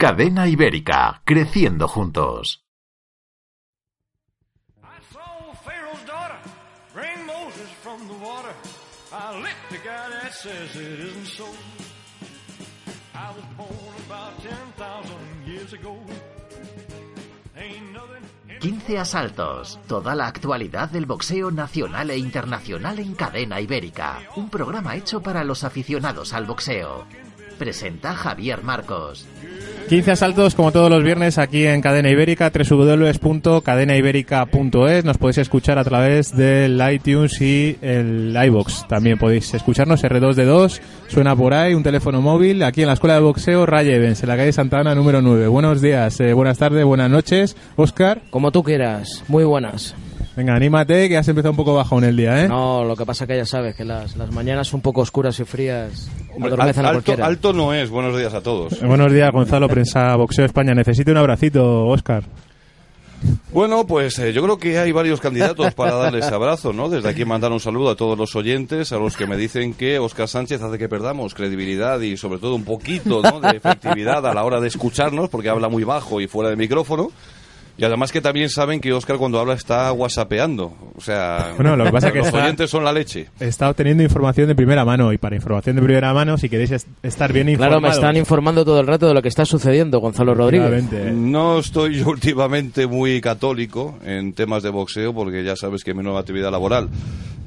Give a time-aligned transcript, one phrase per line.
[0.00, 2.62] Cadena Ibérica, creciendo juntos.
[4.80, 6.38] I saw Pharaoh's daughter
[6.94, 8.54] bring Moses from the water.
[9.10, 11.46] I licked the guy that says it isn't so.
[13.12, 15.98] I was born about 10,000 years ago.
[17.56, 18.22] Ain't nothing.
[18.48, 24.48] in 15 asaltos, toda la actualidad del boxeo nacional e internacional en Cadena Ibérica, un
[24.48, 27.04] programa hecho para los aficionados al boxeo.
[27.58, 29.26] Presenta Javier Marcos.
[29.88, 35.04] 15 asaltos como todos los viernes aquí en Cadena Ibérica, www.cadenaibérica.es.
[35.04, 38.86] Nos podéis escuchar a través del iTunes y el iBox.
[38.86, 43.20] También podéis escucharnos R2D2, suena por ahí, un teléfono móvil, aquí en la Escuela de
[43.20, 45.48] Boxeo Ray Evans, en la calle Santana número 9.
[45.48, 47.56] Buenos días, eh, buenas tardes, buenas noches.
[47.76, 49.94] Oscar, Como tú quieras, muy buenas.
[50.38, 52.48] Venga, anímate que has empezado un poco bajo en el día, ¿eh?
[52.48, 55.44] No, lo que pasa que ya sabes que las, las mañanas un poco oscuras y
[55.44, 57.26] frías Hombre, adormecen a alto, cualquiera.
[57.26, 57.90] alto no es.
[57.90, 58.74] Buenos días a todos.
[58.80, 60.74] Eh, Buenos días, Gonzalo, prensa Boxeo España.
[60.74, 62.22] Necesito un abracito, Oscar.
[63.52, 66.88] Bueno, pues eh, yo creo que hay varios candidatos para darles abrazo, ¿no?
[66.88, 69.98] Desde aquí mandar un saludo a todos los oyentes, a los que me dicen que
[69.98, 73.40] Óscar Sánchez hace que perdamos credibilidad y sobre todo un poquito ¿no?
[73.40, 77.10] de efectividad a la hora de escucharnos, porque habla muy bajo y fuera de micrófono.
[77.80, 80.74] Y además que también saben que Óscar cuando habla está whatsappeando.
[80.96, 83.28] O sea, Bueno, lo que pasa es que los está- oyentes son la leche.
[83.38, 86.72] He estado teniendo información de primera mano y para información de primera mano, si queréis
[86.72, 87.82] est- estar bien Claro, informados.
[87.82, 90.84] me están informando todo el rato de lo que está sucediendo, Gonzalo Rodríguez.
[91.14, 96.02] No estoy yo últimamente muy católico en temas de boxeo porque ya sabes que mi
[96.02, 96.88] nueva actividad laboral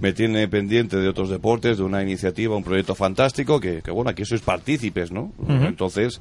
[0.01, 4.09] me tiene pendiente de otros deportes, de una iniciativa, un proyecto fantástico que, que, bueno,
[4.09, 5.31] aquí sois partícipes, ¿no?
[5.47, 6.19] Entonces,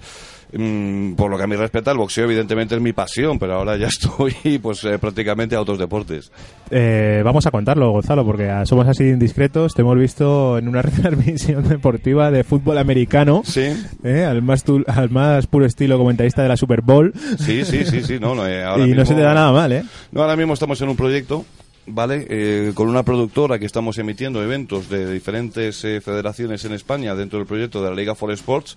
[0.53, 3.77] mm, por lo que a mí respecta, el boxeo evidentemente es mi pasión, pero ahora
[3.77, 6.31] ya estoy pues eh, prácticamente a otros deportes.
[6.71, 9.75] Eh, vamos a contarlo, Gonzalo, porque ah, somos así indiscretos.
[9.75, 13.69] Te hemos visto en una retransmisión deportiva de fútbol americano, Sí,
[14.05, 14.25] ¿eh?
[14.25, 17.13] al, más tu- al más puro estilo comentarista de la Super Bowl.
[17.39, 19.73] sí, sí, sí, sí, no, no, eh, ahora y no se te da nada mal,
[19.73, 19.85] ¿eh?
[20.13, 21.45] No, ahora mismo estamos en un proyecto,
[21.95, 22.27] ¿vale?
[22.29, 27.39] Eh, con una productora que estamos emitiendo eventos de diferentes eh, federaciones en España dentro
[27.39, 28.77] del proyecto de la Liga for Sports.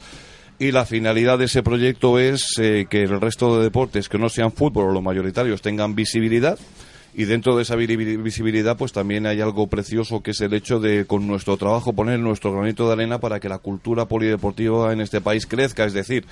[0.59, 4.29] Y la finalidad de ese proyecto es eh, que el resto de deportes que no
[4.29, 6.57] sean fútbol o los mayoritarios tengan visibilidad.
[7.15, 10.79] Y dentro de esa vi- visibilidad, pues también hay algo precioso que es el hecho
[10.79, 14.99] de, con nuestro trabajo, poner nuestro granito de arena para que la cultura polideportiva en
[15.01, 15.85] este país crezca.
[15.85, 16.25] Es decir,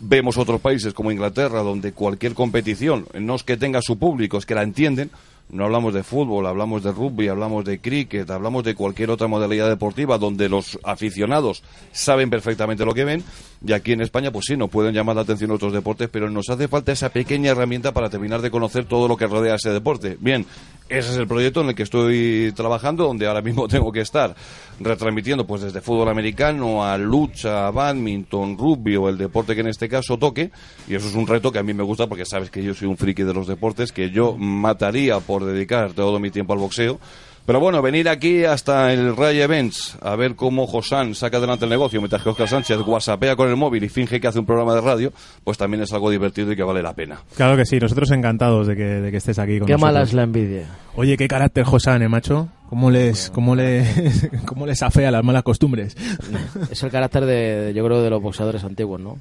[0.00, 4.46] vemos otros países como Inglaterra, donde cualquier competición no es que tenga su público, es
[4.46, 5.10] que la entienden.
[5.50, 9.68] No hablamos de fútbol, hablamos de rugby, hablamos de cricket, hablamos de cualquier otra modalidad
[9.68, 11.62] deportiva donde los aficionados
[11.92, 13.22] saben perfectamente lo que ven.
[13.66, 16.50] Y aquí en España, pues sí, no pueden llamar la atención otros deportes, pero nos
[16.50, 20.18] hace falta esa pequeña herramienta para terminar de conocer todo lo que rodea ese deporte.
[20.20, 20.44] Bien,
[20.90, 24.34] ese es el proyecto en el que estoy trabajando, donde ahora mismo tengo que estar
[24.80, 29.68] retransmitiendo pues desde fútbol americano a lucha, a badminton, rugby o el deporte que en
[29.68, 30.50] este caso toque.
[30.86, 32.88] Y eso es un reto que a mí me gusta porque sabes que yo soy
[32.88, 37.00] un friki de los deportes, que yo mataría por dedicar todo mi tiempo al boxeo.
[37.46, 41.70] Pero bueno, venir aquí hasta el Ray Events a ver cómo Josán saca adelante el
[41.70, 44.74] negocio mientras que Oscar Sánchez whatsappea con el móvil y finge que hace un programa
[44.74, 45.12] de radio,
[45.44, 47.20] pues también es algo divertido y que vale la pena.
[47.36, 49.92] Claro que sí, nosotros encantados de que, de que estés aquí con Qué nosotros.
[49.92, 50.68] mala es la envidia.
[50.96, 52.48] Oye, qué carácter Josán, ¿eh, macho?
[52.68, 55.96] ¿Cómo les, cómo les, cómo les afea las malas costumbres?
[56.70, 59.18] Es el carácter de, yo creo, de los boxeadores antiguos, ¿no?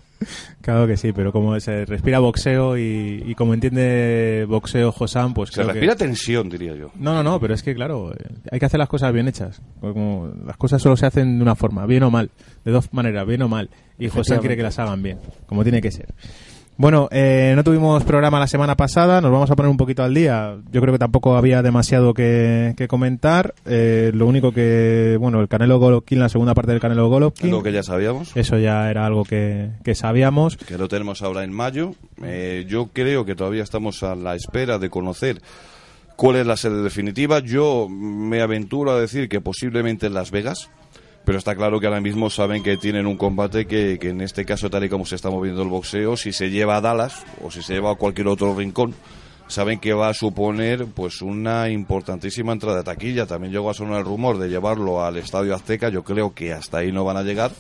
[0.62, 5.50] Claro que sí, pero como se respira boxeo y, y como entiende boxeo Josán, pues
[5.50, 6.92] Se creo que- respira tensión, diría yo.
[6.96, 8.14] No, no, no, pero es que claro,
[8.52, 9.60] hay que hacer las cosas bien hechas.
[9.82, 12.30] Como las cosas solo se hacen de una forma, bien o mal,
[12.64, 13.70] de dos maneras, bien o mal.
[13.98, 15.18] Y José quiere que las hagan bien,
[15.48, 16.08] como tiene que ser.
[16.76, 20.14] Bueno, eh, no tuvimos programa la semana pasada, nos vamos a poner un poquito al
[20.14, 20.58] día.
[20.72, 23.54] Yo creo que tampoco había demasiado que, que comentar.
[23.66, 27.62] Eh, lo único que, bueno, el Canelo Golovkin, la segunda parte del Canelo Golovkin, Lo
[27.62, 28.36] que ya sabíamos.
[28.36, 30.58] eso ya era algo que, que sabíamos.
[30.58, 31.94] que lo tenemos ahora en mayo.
[32.24, 35.42] Eh, yo creo que todavía estamos a la espera de conocer
[36.16, 37.38] cuál es la sede definitiva.
[37.40, 40.72] Yo me aventuro a decir que posiblemente en Las Vegas,
[41.26, 44.46] pero está claro que ahora mismo saben que tienen un combate que, que en este
[44.46, 47.50] caso, tal y como se está moviendo el boxeo, si se lleva a Dallas o
[47.50, 48.94] si se lleva a cualquier otro rincón,
[49.48, 53.26] saben que va a suponer pues una importantísima entrada de taquilla.
[53.26, 55.90] También llegó a sonar el rumor de llevarlo al Estadio Azteca.
[55.90, 57.52] Yo creo que hasta ahí no van a llegar.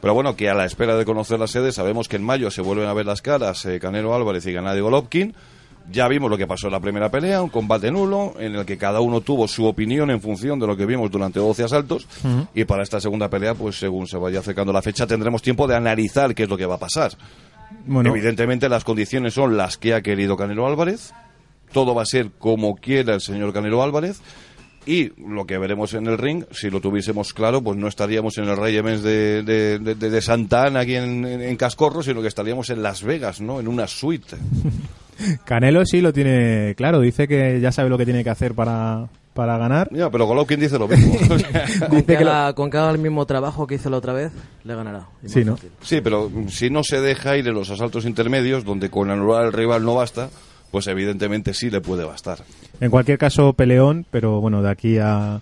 [0.00, 2.62] Pero bueno, que a la espera de conocer la sede, sabemos que en mayo se
[2.62, 5.34] vuelven a ver las caras eh, Canelo Álvarez y Gennady Golovkin.
[5.90, 8.78] Ya vimos lo que pasó en la primera pelea, un combate nulo, en el que
[8.78, 12.06] cada uno tuvo su opinión en función de lo que vimos durante 12 asaltos.
[12.54, 15.76] Y para esta segunda pelea, pues según se vaya acercando la fecha, tendremos tiempo de
[15.76, 17.12] analizar qué es lo que va a pasar.
[17.86, 21.12] Bueno, Evidentemente las condiciones son las que ha querido Canelo Álvarez.
[21.72, 24.20] Todo va a ser como quiera el señor Canelo Álvarez.
[24.84, 28.48] Y lo que veremos en el ring, si lo tuviésemos claro, pues no estaríamos en
[28.48, 32.26] el Events de, de, de, de Santa Ana aquí en, en, en Cascorro, sino que
[32.26, 33.60] estaríamos en Las Vegas, ¿no?
[33.60, 34.36] En una suite.
[35.44, 39.08] Canelo sí lo tiene claro, dice que ya sabe lo que tiene que hacer para,
[39.34, 39.88] para ganar.
[39.92, 41.16] Ya, pero Golovkin dice lo mismo.
[41.28, 41.38] Con
[41.90, 44.32] Dice que, haga, con que haga el mismo trabajo que hizo la otra vez,
[44.64, 45.06] le ganará.
[45.26, 45.58] Sí, ¿no?
[45.80, 49.52] sí, pero si no se deja ir en los asaltos intermedios, donde con anular al
[49.52, 50.30] rival no basta,
[50.70, 52.38] pues evidentemente sí le puede bastar.
[52.80, 55.40] En cualquier caso, peleón, pero bueno, de aquí a,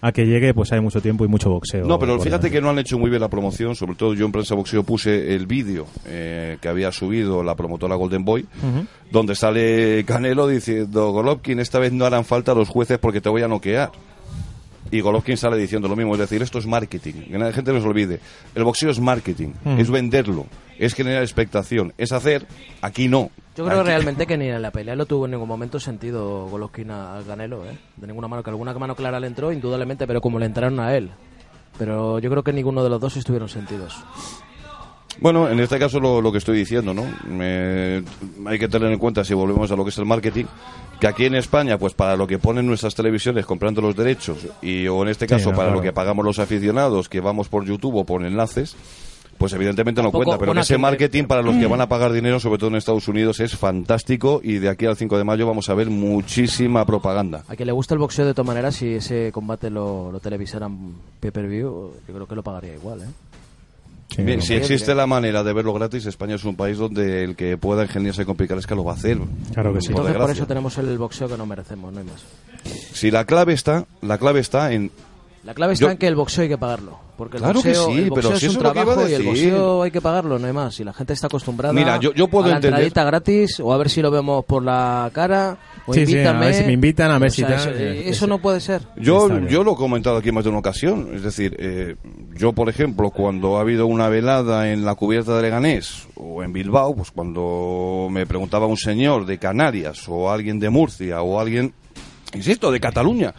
[0.00, 1.86] a que llegue, pues hay mucho tiempo y mucho boxeo.
[1.86, 4.32] No, pero fíjate que no han hecho muy bien la promoción, sobre todo yo en
[4.32, 8.46] Prensa Boxeo puse el vídeo eh, que había subido la promotora Golden Boy,
[9.10, 13.42] donde sale Canelo diciendo, Golovkin, esta vez no harán falta los jueces porque te voy
[13.42, 13.90] a noquear.
[14.90, 17.80] Y Golovkin sale diciendo lo mismo, es decir, esto es marketing, que la gente no
[17.80, 18.20] se olvide.
[18.54, 20.46] El boxeo es marketing, es venderlo,
[20.78, 22.46] es generar expectación, es hacer,
[22.80, 23.30] aquí no.
[23.56, 26.90] Yo creo realmente que ni en la pelea lo tuvo en ningún momento sentido Golovkin
[26.90, 27.76] a- al Canelo, ¿eh?
[27.96, 30.94] De ninguna mano, que alguna mano clara le entró, indudablemente, pero como le entraron a
[30.96, 31.10] él.
[31.76, 33.96] Pero yo creo que ninguno de los dos estuvieron sentidos.
[35.20, 37.04] Bueno, en este caso lo, lo que estoy diciendo, ¿no?
[37.26, 38.02] Me-
[38.46, 40.44] hay que tener en cuenta, si volvemos a lo que es el marketing,
[41.00, 44.86] que aquí en España, pues para lo que ponen nuestras televisiones comprando los derechos, y
[44.86, 45.76] o en este Sí, caso no, para claro.
[45.78, 48.76] lo que pagamos los aficionados, que vamos por YouTube o por enlaces,
[49.40, 52.12] pues evidentemente no cuenta, pero bueno, que ese marketing para los que van a pagar
[52.12, 55.46] dinero, sobre todo en Estados Unidos, es fantástico y de aquí al 5 de mayo
[55.46, 57.42] vamos a ver muchísima propaganda.
[57.48, 60.92] A quien le gusta el boxeo de todas maneras, si ese combate lo, lo televisaran
[61.20, 63.06] pay-per-view, yo creo que lo pagaría igual, ¿eh?
[64.14, 64.44] Sí, Bien, no.
[64.44, 67.84] si existe la manera de verlo gratis, España es un país donde el que pueda
[67.84, 69.16] ingeniarse con picaresca lo va a hacer.
[69.54, 69.94] Claro que sí.
[69.94, 72.22] por Entonces por eso tenemos el boxeo que no merecemos, no hay más.
[72.92, 74.90] Si la clave está, la clave está en
[75.44, 76.98] La clave está Yo- en que el boxeo hay que pagarlo.
[77.16, 78.72] Porque el Claro que boxeo, sí, el boxeo pero es si un eso es lo
[78.72, 80.74] que iba a trabajo y el boxeo hay que pagarlo, no hay más.
[80.74, 83.72] Si la gente está acostumbrada Mira, yo- yo puedo a la entender- entradita gratis o
[83.72, 85.56] a ver si lo vemos por la cara
[85.86, 86.38] o Sí, sí, invítame.
[86.38, 88.38] a ver si me invitan, a ver O si sea, tal, Eso, eh, eso no
[88.38, 88.82] puede ser.
[88.96, 91.10] Yo, yo lo he comentado aquí en más de una ocasión.
[91.14, 91.96] Es decir, eh,
[92.36, 96.52] yo, por ejemplo, cuando ha habido una velada en la cubierta de Leganés o en
[96.54, 101.74] Bilbao, pues cuando me preguntaba un señor de Canarias o alguien de Murcia o alguien,
[102.34, 103.34] insisto, de Cataluña,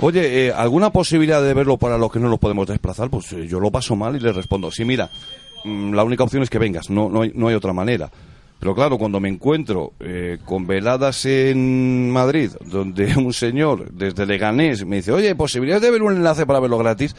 [0.00, 3.10] oye, eh, ¿alguna posibilidad de verlo para los que no lo podemos desplazar?
[3.10, 5.10] Pues eh, yo lo paso mal y le respondo, sí, mira,
[5.64, 8.10] mm, la única opción es que vengas, no, no, hay, no hay otra manera.
[8.58, 14.84] Pero claro, cuando me encuentro eh, con veladas en Madrid, donde un señor desde Leganés
[14.86, 17.14] me dice, oye, ¿posibilidades de ver un enlace para verlo gratis?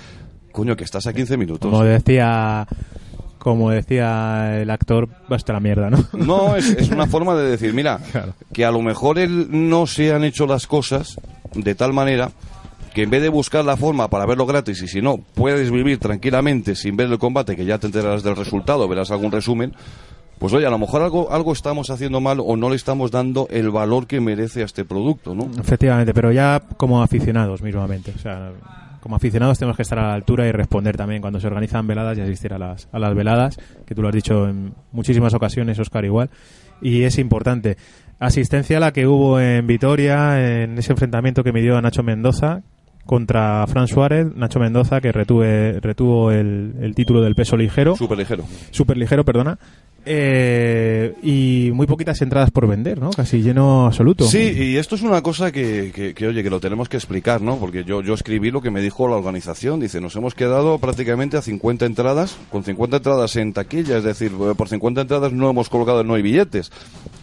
[0.51, 1.69] Coño, que estás a 15 minutos.
[1.69, 2.67] Como decía,
[3.37, 6.03] como decía el actor, basta la mierda, ¿no?
[6.13, 8.33] No, es, es una forma de decir, mira, Claro.
[8.51, 11.17] que a lo mejor él no se han hecho las cosas
[11.53, 12.31] de tal manera
[12.97, 15.99] que en vez de buscar la forma para verlo gratis y si no, puedes vivir
[15.99, 19.71] tranquilamente sin ver el combate, que ya te enterarás del resultado, verás algún resumen,
[20.39, 23.47] pues oye, a lo mejor algo, algo estamos haciendo mal o no le estamos dando
[23.51, 25.47] el valor que merece a este producto, ¿no?
[25.59, 28.13] Efectivamente, pero ya como aficionados mismamente.
[28.15, 28.53] O sea,
[28.99, 32.17] como aficionados tenemos que estar a la altura y responder también cuando se organizan veladas
[32.17, 35.77] y asistir a las, a las veladas, que tú lo has dicho en muchísimas ocasiones,
[35.77, 36.31] Oscar, igual.
[36.81, 37.77] Y es importante.
[38.17, 42.63] Asistencia a la que hubo en Vitoria, en ese enfrentamiento que midió a Nacho Mendoza
[43.07, 48.19] contra Fran Suárez, Nacho Mendoza que retuve, retuvo el, el título del peso ligero, Súper
[48.19, 48.43] ligero.
[48.69, 49.57] super ligero, perdona,
[50.09, 53.09] eh, y muy poquitas entradas por vender, ¿no?
[53.09, 54.25] Casi lleno absoluto.
[54.25, 57.41] Sí, y esto es una cosa que, que, que, oye, que lo tenemos que explicar,
[57.41, 57.57] ¿no?
[57.57, 59.81] Porque yo, yo escribí lo que me dijo la organización.
[59.81, 64.31] Dice, nos hemos quedado prácticamente a 50 entradas, con 50 entradas en taquilla, es decir,
[64.31, 66.71] eh, por 50 entradas no hemos colgado, no hay billetes.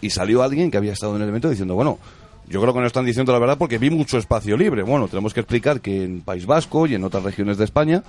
[0.01, 1.97] Y salió alguien que había estado en el evento diciendo, bueno,
[2.47, 4.83] yo creo que no están diciendo la verdad porque vi mucho espacio libre.
[4.83, 8.03] Bueno, tenemos que explicar que en País Vasco y en otras regiones de España,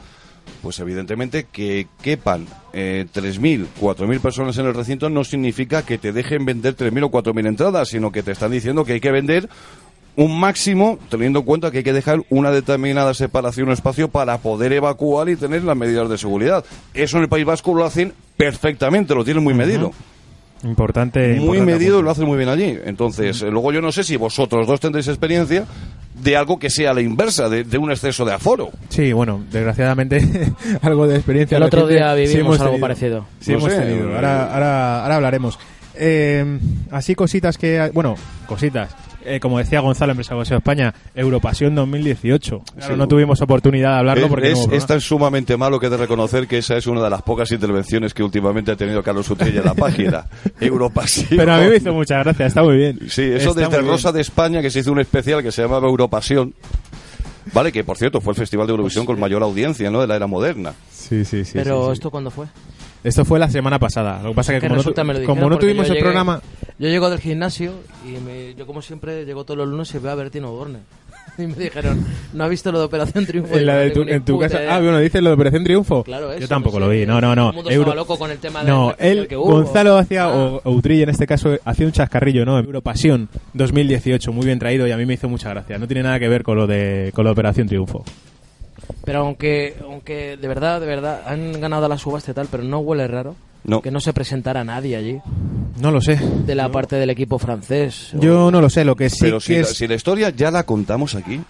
[0.62, 6.12] pues evidentemente que quepan eh, 3.000, 4.000 personas en el recinto no significa que te
[6.12, 9.48] dejen vender 3.000 o 4.000 entradas, sino que te están diciendo que hay que vender
[10.16, 14.38] un máximo, teniendo en cuenta que hay que dejar una determinada separación o espacio para
[14.38, 16.64] poder evacuar y tener las medidas de seguridad.
[16.94, 19.92] Eso en el País Vasco lo hacen perfectamente, lo tienen muy medido.
[20.64, 21.28] Importante.
[21.34, 22.78] Muy importante medido lo hacen muy bien allí.
[22.84, 25.64] Entonces, eh, luego yo no sé si vosotros dos tendréis experiencia
[26.22, 28.70] de algo que sea la inversa, de, de un exceso de aforo.
[28.88, 30.20] Sí, bueno, desgraciadamente
[30.82, 31.58] algo de experiencia.
[31.58, 32.80] El otro día vivimos algo tenido.
[32.80, 33.26] parecido.
[33.40, 34.10] Sí, No hemos sé, tenido.
[34.10, 35.58] eh, Ahora, ahora, ahora hablaremos.
[35.94, 36.58] Eh,
[36.90, 37.90] así cositas que...
[37.92, 38.94] Bueno, cositas.
[39.26, 42.62] Eh, como decía Gonzalo, Empresa Boxeo España, Europasión 2018.
[42.76, 42.98] Claro, Sí.
[42.98, 45.86] no tuvimos oportunidad de hablarlo Es, porque no es- hubo es tan sumamente malo que
[45.86, 49.02] he de reconocer que esa es una de las pocas intervenciones que últimamente ha tenido
[49.02, 50.26] Carlos Utrilla en la página.
[50.60, 51.26] Europasión.
[51.30, 52.98] Pero a mí me hizo mucha gracia, está muy bien.
[53.08, 53.90] Sí, eso Está desde bien.
[53.90, 56.54] Rosa de España, que se hizo un especial que se llamaba Europasión.
[57.52, 60.00] Vale, que por cierto fue el Festival de Eurovisión con mayor audiencia, ¿no?
[60.00, 60.72] De la era moderna.
[60.90, 61.52] Sí, sí, sí.
[61.54, 61.92] Pero sí, sí.
[61.94, 62.46] ¿esto cuándo fue?
[63.04, 64.20] Esto fue la semana pasada.
[64.20, 66.40] Lo que pasa es que, Que como, no, como no tuvimos el llegué- programa...
[66.78, 67.72] Yo llego del gimnasio
[68.06, 70.80] y me- yo como siempre llego todos los lunes y veo a Bertino Borne.
[71.38, 72.04] y me dijeron,
[72.34, 73.56] ¿no ha visto lo de Operación Triunfo?
[73.56, 74.58] En, la de tu, en casa.
[74.68, 76.04] Ah, bueno, dices lo de Operación Triunfo.
[76.04, 77.06] Claro, eso, Yo tampoco no lo vi.
[77.06, 77.48] No, no, no.
[77.50, 79.44] El mundo estaba loco con el tema del no, él, que hubo.
[79.52, 80.36] Gonzalo hacía, Ah.
[80.36, 82.58] o, o Utrilla en este caso, hacía un chascarrillo, ¿no?
[82.58, 85.78] Europasión 2018, muy bien traído y a mí me hizo mucha gracia.
[85.78, 88.04] No tiene nada que ver con lo de, con la Operación Triunfo.
[89.04, 92.78] Pero aunque, aunque de verdad, de verdad, han ganado la subasta y tal, pero no
[92.80, 93.34] huele raro
[93.66, 93.82] No.
[93.82, 95.18] que no se presentara nadie allí
[95.80, 96.16] No lo sé.
[96.16, 98.12] de la parte del equipo francés.
[98.16, 98.84] o- Yo no lo sé.
[98.84, 99.68] Lo que sí Pero que si, la- es...
[99.76, 101.40] si la historia ya la contamos aquí.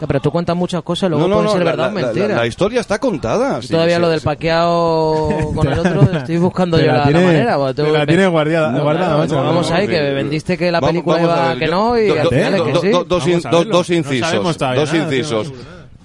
[0.00, 1.94] Ya, pero tú cuentas muchas cosas, luego no, no, pueden no, ser la, verdad o
[1.94, 2.34] la- la- mentira.
[2.36, 3.60] la historia está contada.
[3.60, 4.24] Y sí, todavía sí, lo del sí.
[4.24, 7.74] paqueado con el otro, estoy buscando yo la la, la tiene- manera.
[7.74, 9.34] tengo la que- tiene guardiada- No, guardada, macho.
[9.36, 10.14] no, vamos No, ahí, no, que no.
[10.16, 12.22] vendiste que la Vamos- película vamos a iba ver, que yo- no y do- al
[12.24, 12.88] do- final es do- que do- sí.
[12.90, 14.58] do- dos, a incisos.
[14.58, 15.52] dos incisos.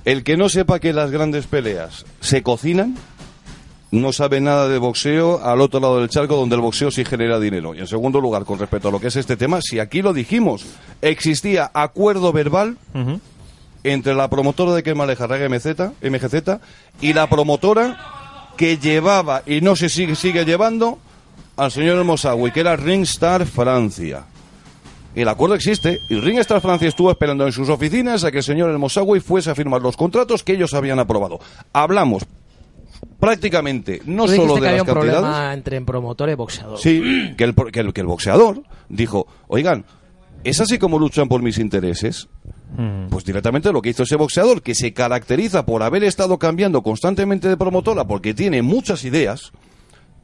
[0.05, 2.95] El que no sepa que las grandes peleas se cocinan
[3.91, 7.39] no sabe nada de boxeo al otro lado del charco donde el boxeo sí genera
[7.39, 7.73] dinero.
[7.73, 10.13] Y en segundo lugar, con respecto a lo que es este tema, si aquí lo
[10.13, 10.65] dijimos,
[11.01, 12.77] existía acuerdo verbal
[13.83, 15.67] entre la promotora de Quema Lejarraga MZ,
[16.01, 16.59] MGZ
[17.01, 20.97] y la promotora que llevaba y no se sigue, sigue llevando
[21.55, 24.25] al señor Mosawi, que era Ringstar Francia.
[25.15, 28.69] El acuerdo existe y Ringstar Francia estuvo esperando en sus oficinas a que el señor
[28.69, 31.39] El Mosawi fuese a firmar los contratos que ellos habían aprobado.
[31.73, 32.23] Hablamos
[33.19, 35.21] prácticamente no solo que de había las un cantidades.
[35.21, 36.79] problema entre promotor y boxeador.
[36.79, 39.85] Sí, que el, que, el, que el boxeador dijo, oigan,
[40.43, 42.27] ¿es así como luchan por mis intereses?
[43.09, 47.47] Pues directamente lo que hizo ese boxeador, que se caracteriza por haber estado cambiando constantemente
[47.47, 49.51] de promotora porque tiene muchas ideas,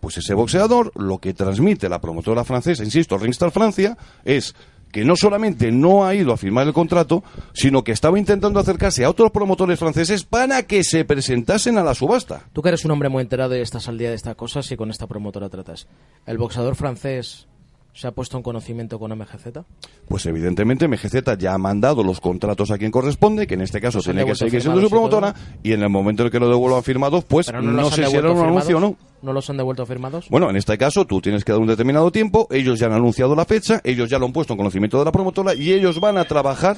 [0.01, 4.55] pues ese boxeador lo que transmite la promotora francesa, insisto, Ringstar Francia, es
[4.93, 9.03] que no solamente no ha ido a firmar el contrato, sino que estaba intentando acercarse
[9.03, 12.43] a otros promotores franceses para que se presentasen a la subasta.
[12.53, 14.77] Tú que eres un hombre muy enterado y estás al día de estas cosas y
[14.77, 15.87] con esta promotora tratas.
[16.27, 17.47] ¿El boxeador francés
[17.93, 19.59] se ha puesto en conocimiento con MGZ?
[20.07, 23.99] Pues evidentemente MGZ ya ha mandado los contratos a quien corresponde, que en este caso
[23.99, 26.83] tiene que seguir siendo su y promotora, y en el momento en que lo devuelvan
[26.83, 28.97] firmados, pues no, no, sé si era un anuncio o no.
[29.21, 30.27] ¿No los han devuelto firmados?
[30.29, 33.35] Bueno, en este caso tú tienes que dar un determinado tiempo, ellos ya han anunciado
[33.35, 36.17] la fecha, ellos ya lo han puesto en conocimiento de la promotora y ellos van
[36.17, 36.77] a trabajar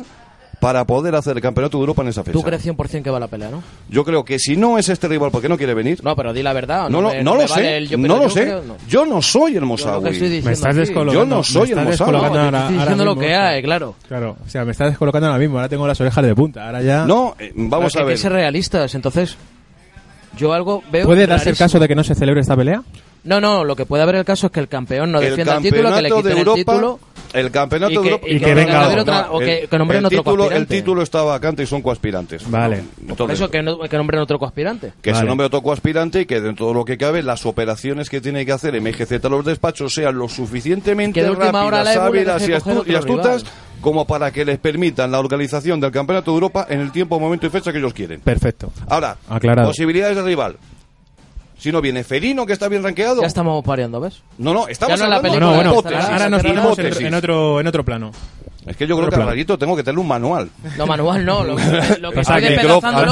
[0.59, 2.33] para poder hacer el Campeonato de Europa en esa fecha.
[2.33, 3.61] ¿Tú crees 100% que va la pelea, no?
[3.89, 6.41] Yo creo que si no es este rival porque no quiere venir, No, pero di
[6.43, 6.89] la verdad.
[6.89, 8.41] no, lo- me- no me lo vale sé, el yo, no lo yo sé.
[8.43, 8.75] creo- no.
[8.87, 10.41] Yo no soy el lo que Mosawi.
[10.43, 11.13] Me estás descolocando.
[11.13, 12.11] Yo no soy el estás Mosawi.
[12.11, 13.95] No, ahora- te estoy ahora diciendo lo mismo, que o sea, hay, claro.
[14.07, 15.55] Claro, o sea, me estás descolocando ahora mismo.
[15.57, 16.65] Ahora tengo las orejas de punta.
[16.65, 17.05] Ahora ya.
[17.05, 18.15] No, eh, Pero vamos que a hay ver.
[18.15, 19.37] que ser realistas, entonces...
[20.37, 21.05] Yo algo veo...
[21.05, 22.83] ¿Puede darse el caso de que no se celebre esta pelea?
[23.25, 25.57] No, no, lo que puede haber el caso es que el campeón no el defienda
[25.57, 26.99] el título, que le quiten de el título...
[27.33, 30.19] el campeonato y que- de Europa, y que venga o que- que nombren el otro
[30.23, 32.49] título, el título está vacante y son coaspirantes.
[32.49, 32.83] Vale.
[33.07, 34.93] Entonces, Eso que, no, que nombren otro coaspirante.
[35.01, 35.27] que se Vale.
[35.27, 38.51] nombre otro coaspirante y que dentro de lo que cabe las operaciones que tiene que
[38.51, 42.95] hacer MGZ a los despachos sean lo suficientemente Que de última hora rápidas, y, astu-
[42.95, 43.53] astutas rival.
[43.81, 47.47] como para que les permitan la organización del Campeonato de Europa en el tiempo, momento
[47.47, 48.19] y fecha que ellos quieren.
[48.21, 48.71] Perfecto.
[48.87, 49.67] Ahora, Aclarado.
[49.69, 50.57] posibilidades de rival.
[51.57, 53.21] Si no viene Ferino, que está bien rankeado.
[53.21, 54.21] Ya estamos pareando, ¿ves?
[54.37, 57.13] No, no, estamos Ya no la hablando película, de Bueno, ahora nos ponemos en, en
[57.13, 58.11] otro, en otro plano.
[58.65, 60.49] Es que yo creo que al rayito tengo que tener un manual.
[60.77, 61.43] No, manual no.
[61.43, 61.53] Lo,
[62.01, 62.33] lo que estoy pasa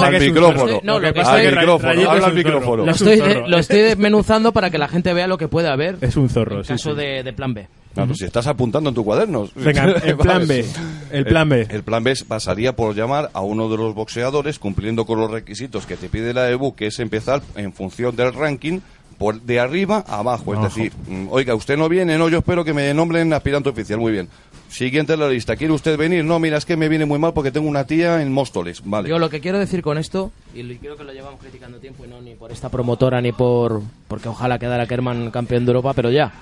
[0.08, 0.80] al micrófono.
[0.84, 2.86] No, lo que al pasa micrófono, habla al micrófono.
[2.86, 3.48] Lo estoy, zorro.
[3.48, 6.58] lo estoy desmenuzando para que la gente vea lo que puede haber Es un zorro,
[6.58, 6.98] en sí, caso sí.
[6.98, 7.68] De, de plan B.
[7.96, 9.50] No, pues si estás apuntando en tu cuaderno.
[9.56, 10.66] Venga, el plan B.
[11.12, 11.68] El plan B.
[11.70, 15.86] El plan B pasaría por llamar a uno de los boxeadores cumpliendo con los requisitos
[15.86, 18.80] que te pide la EBU, que es empezar en función del ranking
[19.18, 20.54] por de arriba a abajo.
[20.54, 20.68] Es Ojo.
[20.68, 24.00] decir, mm, oiga, usted no viene, no, yo espero que me nombren aspirante oficial.
[24.00, 24.28] Muy bien.
[24.70, 25.56] Siguiente en la lista.
[25.56, 26.26] ¿Quiere usted venir?
[26.26, 28.82] No, mira, es que me viene muy mal porque tengo una tía en Móstoles.
[28.84, 29.08] Vale.
[29.08, 32.08] Yo lo que quiero decir con esto, y creo que lo llevamos criticando tiempo y
[32.08, 33.84] no ni por esta promotora ni por...
[34.08, 36.34] porque ojalá quedara Kerman campeón de Europa, pero ya.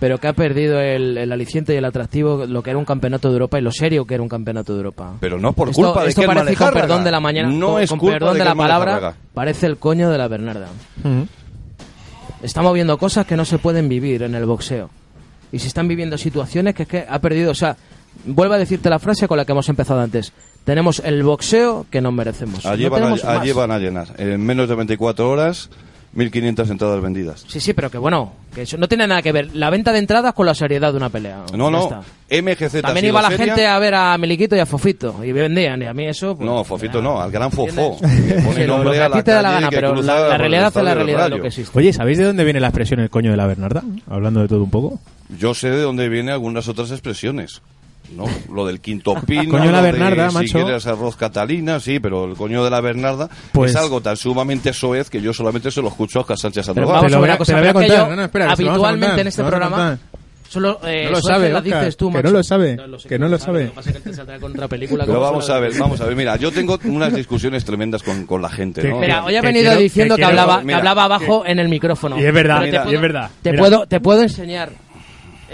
[0.00, 3.28] Pero que ha perdido el, el aliciente y el atractivo lo que era un campeonato
[3.28, 5.12] de Europa y lo serio que era un campeonato de Europa.
[5.20, 6.86] Pero no por esto, culpa de esto Kerman parece, con Lejárraga.
[6.88, 9.66] perdón de la mañana, No con, es con culpa perdón de de, la palabra, parece
[9.66, 10.68] el coño de la Bernarda.
[12.42, 14.90] Estamos viendo cosas que no se pueden vivir en el boxeo.
[15.52, 17.76] Y se están viviendo situaciones que es que ha perdido, o sea,
[18.26, 20.32] vuelvo a decirte la frase con la que hemos empezado antes.
[20.64, 22.66] Tenemos el boxeo que nos merecemos.
[22.66, 23.06] Allí, No van, a,
[23.40, 23.54] allí más.
[23.54, 24.08] van a llenar.
[24.18, 25.70] En menos de 24 horas,
[26.16, 27.44] 1.500 entradas vendidas.
[27.48, 29.98] Sí, sí, pero que bueno, que eso no tiene nada que ver la venta de
[29.98, 31.42] entradas con la seriedad de una pelea.
[31.56, 31.82] No, no.
[31.84, 32.00] está.
[32.30, 33.46] MGZ También iba la seria.
[33.46, 36.46] gente a ver a Miliquito y a Fofito y vendían y a mí eso pues,
[36.48, 37.96] No, Fofito no, al gran Fofó.
[38.00, 38.34] ¿Entiendes?
[38.36, 39.94] Que pone Sí, lo- nombre lo que a la ti te da la gana, pero
[40.02, 41.78] la, realidad es la realidad de lo que existe.
[41.78, 43.82] Oye, ¿sabéis de dónde viene la expresión el coño de la Bernarda?
[44.08, 45.00] Hablando de todo un poco.
[45.38, 47.60] Yo sé de dónde vienen algunas otras expresiones.
[48.16, 48.26] ¿No?
[48.52, 50.52] Lo del quinto pino, Coño de la lo Bernarda, si macho.
[50.64, 54.72] quieres arroz catalina, sí, pero el coño de la Bernarda Pues- es algo tan sumamente
[54.72, 56.94] soez que yo solamente se lo escucho a Oscar Sánchez Pero Sandoval.
[56.96, 58.06] vamos Te a lo voy a- cosa, te lo voy a pero es que contar.
[58.06, 59.98] yo, No, no, espera, que lo habitualmente contar, en este lo programa.
[60.46, 62.28] Solo, eh, No lo sabe, la Óscar, dices tú, que macho.
[62.28, 63.64] no lo sabe, sé que no lo sabe.
[63.64, 65.04] Lo que pasa es que con otra película.
[65.04, 66.14] Pero vamos a ver, vamos a ver.
[66.14, 69.00] Mira, yo tengo unas discusiones tremendas con, con la gente, Que- ¿no?
[69.00, 71.42] Mira, hoy ha Que venido quiero- diciendo que que, quiero- hablaba, que mira, hablaba abajo
[71.44, 72.20] en el micrófono.
[72.20, 73.30] Y es verdad, mira, puedo- y es verdad.
[73.42, 73.62] Te Mira.
[73.62, 74.70] puedo, te puedo enseñar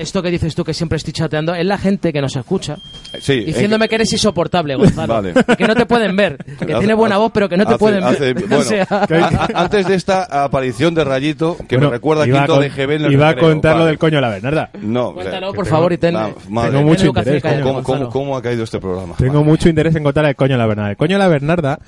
[0.01, 1.55] esto que dices tú que siempre estoy chateando.
[1.55, 2.77] Es la gente que nos escucha
[3.21, 5.15] Sí, diciéndome eh, que eres insoportable, Gonzalo.
[5.15, 5.35] Vale.
[5.49, 6.37] Y que no te pueden ver.
[6.61, 8.35] Que Hace- tiene buena hace- voz, pero que no te hace- pueden hace- ver.
[8.49, 12.23] bueno, O sea, a- a- antes de esta aparición de Rayito, que Bueno, me recuerda
[12.25, 13.89] a Quinto con- de GB en el Iba a contar lo vale.
[13.91, 14.71] del coño de la Bernarda.
[14.81, 16.15] No, Cuéntalo, por que- favor, y ten,
[16.49, 19.15] madre Tengo mucho interés, ¿Cómo, cómo, cómo ha caído este programa?
[19.19, 20.91] Tengo mucho interés en contar el coño de la Bernarda.
[20.91, 21.79] El coño de la Bernarda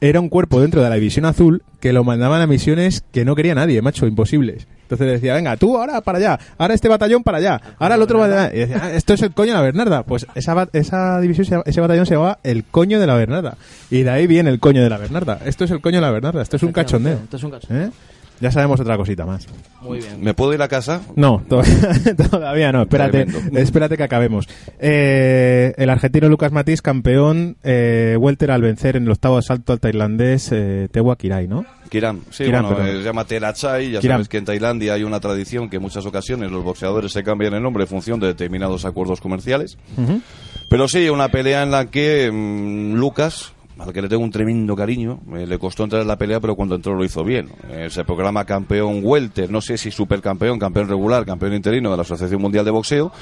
[0.00, 3.34] era un cuerpo dentro de la división azul que lo mandaban a misiones que no
[3.34, 4.66] quería nadie, macho, imposibles.
[4.88, 8.18] Entonces decía, venga, tú ahora para allá, ahora este batallón para allá, ahora el otro
[8.20, 8.56] batallón.
[8.56, 10.02] Y decía, "Ah, esto es el coño de la Bernarda.
[10.02, 13.58] Pues esa, esa división, ese batallón se llamaba el coño de la Bernarda.
[13.90, 15.40] Y de ahí viene el coño de la Bernarda.
[15.44, 17.18] Esto es el coño de la Bernarda, esto es un cachondeo.
[17.24, 17.88] Esto es un cachondeo.
[17.88, 17.90] ¿Eh?
[18.40, 19.46] Ya sabemos otra cosita más.
[19.82, 20.22] Muy bien.
[20.22, 21.00] ¿Me puedo ir a casa?
[21.16, 21.62] No, to-
[22.30, 22.82] todavía no.
[22.82, 23.58] Espérate, Tremendo.
[23.60, 24.48] espérate que acabemos.
[24.78, 29.80] Eh, el argentino Lucas Matís, campeón eh, welter al vencer en el octavo asalto al
[29.80, 31.64] tailandés eh, Tewa Kirai, ¿no?
[31.88, 32.94] Kiram, sí, Kiram, bueno, perdón.
[32.96, 34.16] eh, se llama Terachai, ya Kiram.
[34.16, 37.54] sabes que en Tailandia hay una tradición que en muchas ocasiones los boxeadores se cambian
[37.54, 39.78] el nombre en función de determinados acuerdos comerciales.
[39.96, 40.20] Ujú.
[40.68, 44.74] Pero sí, una pelea en la que mm, Lucas, al que le tengo un tremendo
[44.74, 47.48] cariño, eh, le costó entrar en la pelea, pero cuando entró lo hizo bien.
[47.70, 52.02] Eh, se programa campeón welter, no sé si supercampeón, campeón regular, campeón interino de la
[52.02, 53.12] Asociación Mundial de Boxeo,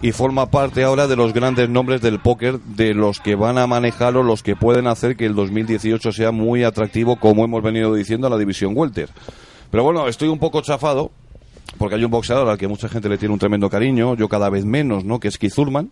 [0.00, 3.66] y forma parte ahora de los grandes nombres del póker, de los que van a
[3.66, 7.94] manejar o los que pueden hacer que el 2018 sea muy atractivo, como hemos venido
[7.94, 9.10] diciendo, a la división welter.
[9.70, 11.10] Pero bueno, estoy un poco chafado,
[11.76, 14.48] porque hay un boxeador al que mucha gente le tiene un tremendo cariño, yo cada
[14.48, 15.20] vez menos, ¿no?
[15.20, 15.90] Que es Keith Thurman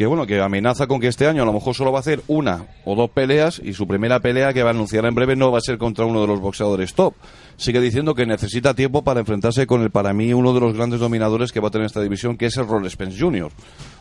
[0.00, 2.22] que bueno, que amenaza con que este año a lo mejor solo va a hacer
[2.26, 5.52] una o dos peleas y su primera pelea que va a anunciar en breve no
[5.52, 7.12] va a ser contra uno de los boxeadores top.
[7.58, 11.00] Sigue diciendo que necesita tiempo para enfrentarse con el para mí uno de los grandes
[11.00, 13.50] dominadores que va a tener esta división, que es el Roll Spence Jr.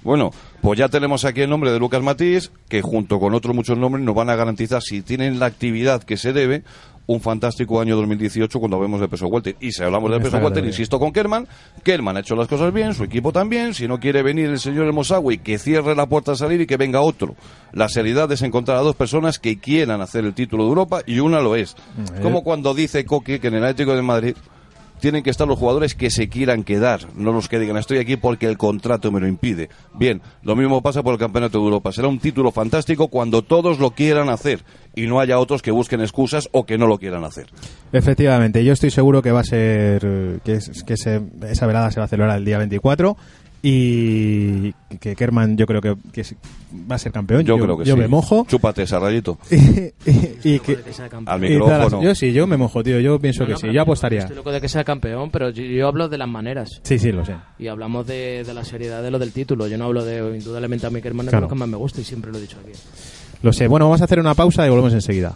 [0.01, 0.31] Bueno,
[0.62, 4.05] pues ya tenemos aquí el nombre de Lucas Matís, que junto con otros muchos nombres
[4.05, 6.63] nos van a garantizar, si tienen la actividad que se debe,
[7.10, 9.56] un fantástico año 2018 cuando hablemos de peso welter.
[9.60, 11.48] Y si hablamos de peso welter, insisto con Kerman,
[11.84, 14.86] Kerman ha hecho las cosas bien, su equipo también, si no quiere venir el señor
[14.86, 17.34] El Mosawi, que cierre la puerta a salir y que venga otro.
[17.74, 21.19] La seriedad es encontrar a dos personas que quieran hacer el título de Europa y
[21.19, 21.76] una lo es.
[22.22, 24.36] Como cuando dice Coque que en el Atlético de Madrid
[24.99, 28.17] tienen que estar los jugadores que se quieran quedar, no los que digan estoy aquí
[28.17, 29.69] porque el contrato me lo impide.
[29.95, 31.91] Bien, lo mismo pasa por el Campeonato de Europa.
[31.91, 34.63] Será un título fantástico cuando todos lo quieran hacer
[34.95, 37.47] y no haya otros que busquen excusas o que no lo quieran hacer.
[37.91, 40.59] Efectivamente, yo estoy seguro que va a ser que
[40.97, 43.17] se- esa velada se va a celebrar el día 24
[43.62, 45.95] y que Kerman yo creo que,
[46.89, 47.43] va a ser campeón.
[47.43, 48.00] Yo, creo que yo sí.
[48.00, 48.45] me mojo.
[48.50, 49.38] Chúpate ese rayito.
[49.52, 49.56] y,
[50.10, 51.10] y- y que, sea.
[51.26, 52.02] Al y todas las- micrófono.
[52.04, 53.00] yo sí, yo me mojo, tío.
[53.00, 53.67] Yo pienso No, que no, sí.
[53.72, 54.19] Yo apostaría.
[54.19, 56.80] Estoy loco de que sea campeón, pero yo, yo hablo de las maneras.
[56.84, 57.36] Sí, sí, lo sé.
[57.58, 59.67] Y hablamos de, de la seriedad de lo del título.
[59.67, 61.45] Yo no hablo de, indudablemente, a mi hermano Claro.
[61.45, 62.72] es lo que más me gusta y siempre lo he dicho aquí.
[63.41, 63.67] Lo sé.
[63.67, 65.36] Bueno, vamos a hacer una pausa y volvemos enseguida.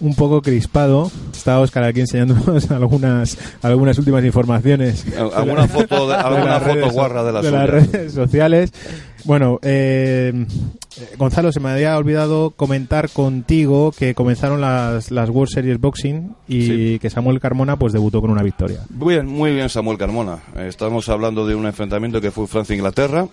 [0.00, 1.10] un poco crispado.
[1.32, 5.04] Está Oscar aquí enseñándonos algunas algunas últimas informaciones.
[5.16, 7.90] Alguna foto, de, alguna las foto redes- guarra de las de las suyas.
[7.92, 8.72] redes sociales.
[9.24, 10.46] Bueno, eh,
[11.18, 16.62] Gonzalo, se me había olvidado comentar contigo que comenzaron las, las World Series Boxing y
[16.62, 16.98] Sí.
[17.00, 18.80] que Samuel Carmona pues debutó con una victoria.
[18.88, 20.38] Muy bien, muy bien Samuel Carmona.
[20.56, 23.28] Estamos hablando de un enfrentamiento que fue Francia-Inglaterra.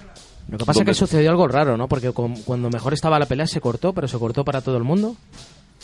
[0.50, 1.88] Lo que pasa es que sucedió algo raro, ¿no?
[1.88, 4.84] Porque con- cuando mejor estaba la pelea se cortó, pero se cortó para todo el
[4.84, 5.16] mundo.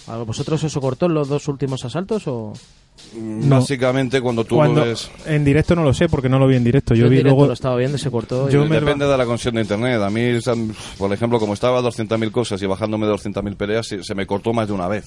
[0.08, 2.54] ¿A vosotros eso cortó en los dos últimos asaltos o...?
[3.20, 3.56] No.
[3.58, 5.10] Básicamente cuando tú Cuando, lo ves...
[5.26, 6.94] en directo no lo sé porque no lo vi en directo.
[6.94, 8.50] Yo, vi directo luego lo estaba viendo y se cortó.
[8.50, 10.00] Yo y- me- Depende de la conexión de internet.
[10.00, 10.22] A mí,
[11.00, 14.28] por ejemplo, como estaba a 200.000 cosas y bajándome de 200.000 peleas, se, se me
[14.28, 15.06] cortó más de una vez.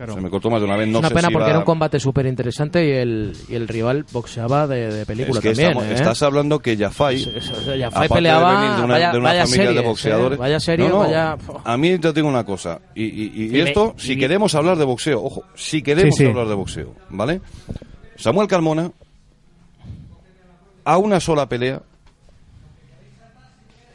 [0.00, 0.14] Claro.
[0.14, 0.88] Se me cortó más de una vez.
[0.88, 3.54] No es una sé pena si porque era un combate súper interesante y el, y
[3.54, 5.68] el rival boxeaba de, de película Es que también.
[5.72, 5.94] estamos- ¿eh?
[5.94, 7.22] estás hablando que Jafai,
[7.78, 10.40] Jafai peleaba, de una, vaya- de una vaya familia de boxeadores, ¿eh?
[10.40, 14.16] Vaya serie, No, no, vaya- A mí te digo una cosa, y, esto, me- si
[14.16, 16.30] queremos hablar de boxeo, ojo, si queremos Sí, sí.
[16.30, 17.42] hablar de boxeo, ¿vale?
[18.16, 18.90] Samuel Carmona,
[20.84, 21.82] a una sola pelea,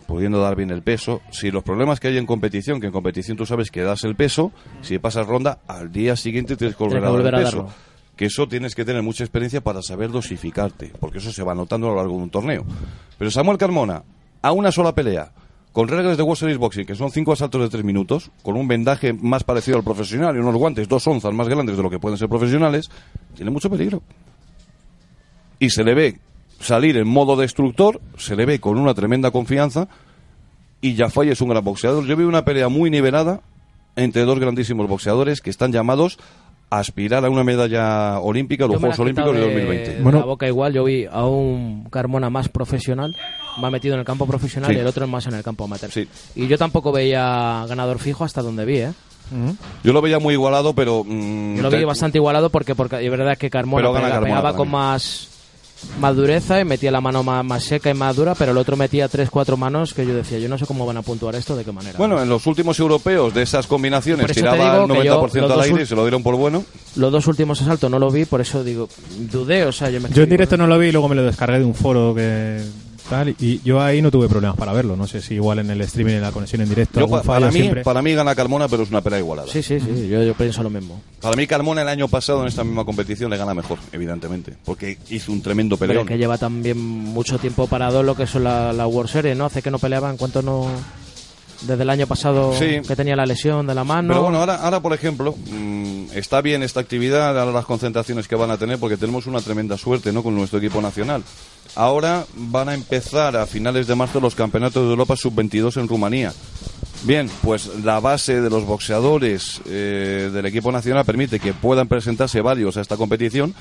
[0.08, 3.38] pudiendo dar bien el peso, si los problemas que hay en competición, que en competición
[3.38, 7.02] tú sabes que das el peso, si pasas ronda, al día siguiente tienes que volver,
[7.02, 7.68] Tienes que a volver dar a el peso.
[8.16, 11.88] Que eso tienes que tener mucha experiencia para saber dosificarte, porque eso se va notando
[11.88, 12.66] a lo largo de un torneo.
[13.18, 14.04] Pero Samuel Carmona,
[14.42, 15.32] a una sola pelea,
[15.76, 18.66] con reglas de World Series Boxing, que son cinco asaltos de tres minutos, con un
[18.66, 22.00] vendaje más parecido al profesional y unos guantes dos onzas más grandes de lo que
[22.00, 22.90] pueden ser profesionales,
[23.36, 24.02] tiene mucho peligro.
[25.60, 26.20] Y se le ve
[26.60, 29.88] salir en modo destructor, se le ve con una tremenda confianza,
[30.82, 32.06] y Jafai es un gran boxeador.
[32.06, 33.42] Yo vi una pelea muy nivelada
[33.96, 36.18] entre dos grandísimos boxeadores que están llamados
[36.70, 39.94] a aspirar a una medalla olímpica, a los Juegos Olímpicos de de- 2020.
[39.96, 40.20] de Bueno.
[40.20, 43.16] la boca igual, yo vi a un Carmona más profesional,
[43.58, 44.78] más metido en el campo profesional Sí.
[44.78, 45.92] y el otro más en el campo amateur.
[45.92, 46.08] Sí.
[46.36, 48.92] Y yo tampoco veía ganador fijo hasta donde vi, ¿eh?
[49.84, 51.04] Yo lo veía muy igualado, pero...
[51.04, 53.92] mm, Yo lo vi te- bastante igualado porque, porque es verdad que Carmona
[54.22, 55.30] pegaba con más,
[56.00, 58.76] más dureza y metía la mano más, más seca y más dura, pero el otro
[58.76, 61.56] metía tres, cuatro manos que yo decía, yo no sé cómo van a puntuar esto,
[61.56, 61.98] de qué manera.
[61.98, 65.52] Bueno, en los últimos europeos de esas combinaciones tiraba el digo que yo 90% los
[65.52, 66.64] al aire y se lo dieron por bueno.
[66.96, 68.90] Los dos últimos asaltos no lo vi, por eso digo,
[69.32, 71.24] dudé, o sea, yo me Yo en directo no lo vi y luego me lo
[71.24, 72.62] descargué de un foro que
[73.10, 74.96] tal y yo ahí no tuve problemas para verlo.
[74.96, 77.54] No sé si igual en el streaming en la conexión en directo Yo, para, mí,
[77.60, 77.84] siempre.
[77.84, 79.48] para mí gana Carmona, pero es una pelea igualada.
[79.52, 81.02] Sí, sí, sí, yo, yo pienso lo mismo.
[81.22, 84.98] Para mí Carmona el año pasado en esta misma competición le gana mejor, evidentemente, porque
[85.10, 86.08] hizo un tremendo Pero peleón.
[86.08, 89.46] que lleva también mucho tiempo parado lo que son la, la World Series, ¿no?
[89.46, 90.68] Hace que no peleaba en cuanto no...
[91.68, 92.82] Desde el año pasado Sí.
[92.88, 94.10] que tenía la lesión de la mano.
[94.10, 98.36] Pero bueno, ahora, ahora por ejemplo, mm, está bien esta actividad, ahora las concentraciones que
[98.36, 100.24] van a tener, porque tenemos una tremenda suerte ¿no?
[100.24, 101.24] con nuestro equipo nacional.
[101.76, 106.34] Ahora van a empezar a finales de marzo los campeonatos de Europa sub-22 en Rumanía.
[107.04, 112.42] Bien, pues la base de los boxeadores eh, del equipo nacional permite que puedan presentarse
[112.42, 113.54] varios a esta competición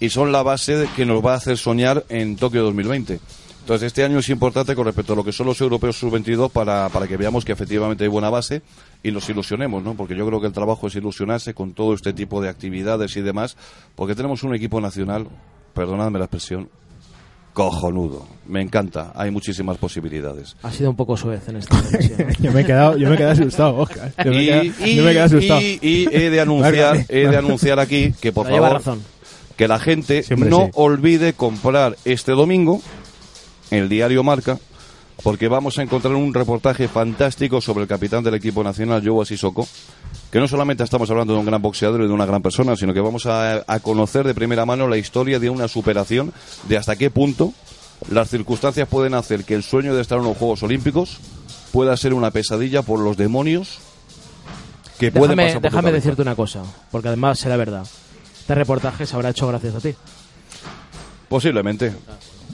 [0.00, 3.20] y son la base que nos va a hacer soñar en Tokio 2020.
[3.68, 6.88] Entonces, este año es importante con respecto a lo que son los europeos sub-22 para,
[6.88, 8.62] para que veamos que efectivamente hay buena base
[9.02, 9.92] y nos ilusionemos, ¿no?
[9.92, 13.20] Porque yo creo que el trabajo es ilusionarse con todo este tipo de actividades y
[13.20, 13.58] demás,
[13.94, 15.26] porque tenemos un equipo nacional,
[15.74, 16.70] perdonadme la expresión,
[17.52, 18.26] cojonudo.
[18.46, 20.56] Me encanta, hay muchísimas posibilidades.
[20.62, 22.26] Ha sido un poco suez en esta ocasión.
[22.40, 24.14] yo me he quedado, yo me he quedado asustado, Oscar.
[24.24, 25.60] Yo me he Y, quedado, y- yo me he quedado asustado.
[25.60, 29.02] y- y he de anunciar, he de anunciar aquí que por favor razón.
[29.58, 30.70] que la gente Siempre no sí.
[30.72, 32.80] olvide comprar este domingo
[33.70, 34.58] el diario Marca
[35.22, 39.66] porque vamos a encontrar un reportaje fantástico sobre el capitán del equipo nacional, Joe Sissoko,
[40.30, 42.94] que no solamente estamos hablando de un gran boxeador y de una gran persona, sino
[42.94, 46.32] que vamos a, a conocer de primera mano la historia de una superación,
[46.68, 47.52] de hasta qué punto
[48.10, 51.18] las circunstancias pueden hacer que el sueño de estar en los Juegos Olímpicos
[51.72, 53.80] pueda ser una pesadilla por los demonios
[54.98, 57.86] que pueden pasar por déjame decirte una cosa, porque además será verdad.
[58.38, 59.94] Este reportaje se habrá hecho gracias a ti.
[61.28, 61.92] Posiblemente.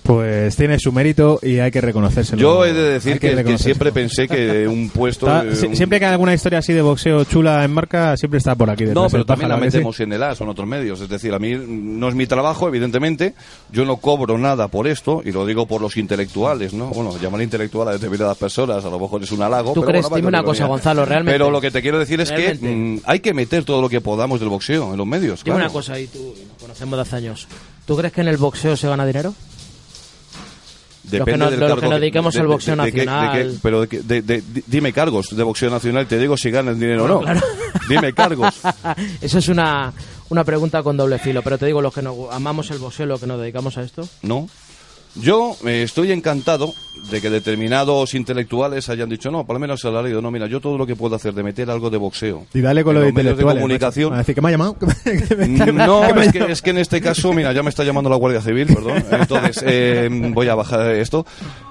[0.05, 2.39] Pues tiene su mérito y hay que reconocérselo.
[2.39, 5.27] Yo he de decir que, siempre pensé que un puesto...
[5.27, 8.15] Está- eh, si- un- siempre que hay alguna historia así de boxeo chula en marca,
[8.19, 8.85] siempre está por aquí.
[8.85, 11.01] No, detrás pero también la metemos en el AS o en otros medios.
[11.01, 13.35] Es decir, a mí no es mi trabajo, evidentemente.
[13.73, 16.89] Yo no cobro nada por esto, y lo digo por los intelectuales, ¿no?
[16.89, 19.73] Bueno, llamar intelectual a determinadas personas a lo mejor es un halago.
[19.73, 20.03] ¿Tú pero crees?
[20.11, 20.67] bueno, Dime una cosa.
[20.67, 21.33] Gonzalo, realmente.
[21.33, 22.61] Pero lo que te quiero decir es Realmente.
[22.61, 25.43] que mm, hay que meter todo lo que podamos del boxeo en los medios.
[25.43, 25.65] Dime claro.
[25.65, 27.49] una cosa, y tú nos conocemos de hace años.
[27.87, 29.33] ¿Tú crees que en el boxeo se gana dinero?
[31.05, 33.59] Depende que nos- del los cargo que nos dediquemos al boxeo de nacional.
[33.63, 33.87] pero
[34.67, 37.21] dime cargos de boxeo nacional te digo si ganan dinero o no.
[37.21, 37.41] Claro.
[37.89, 38.55] Dime cargos.
[39.21, 39.93] Eso es una,
[40.31, 43.21] una pregunta con doble filo, pero te digo, los que nos amamos el boxeo, los
[43.21, 44.49] que nos dedicamos a esto, ¿no?
[45.17, 46.75] Yo eh, estoy encantado
[47.11, 50.31] de que determinados intelectuales hayan dicho, no, por lo menos se lo ha leído, no,
[50.31, 52.47] mira, yo todo lo que puedo hacer de meter algo de boxeo.
[52.55, 53.61] Y dale con lo de medios de intelectuales.
[53.61, 54.15] comunicación.
[54.15, 54.77] A decir que me ha llamado.
[55.75, 58.41] No, es que, es que en este caso, mira, ya me está llamando la Guardia
[58.41, 59.05] Civil, perdón.
[59.11, 61.27] Entonces, eh, voy a bajar esto.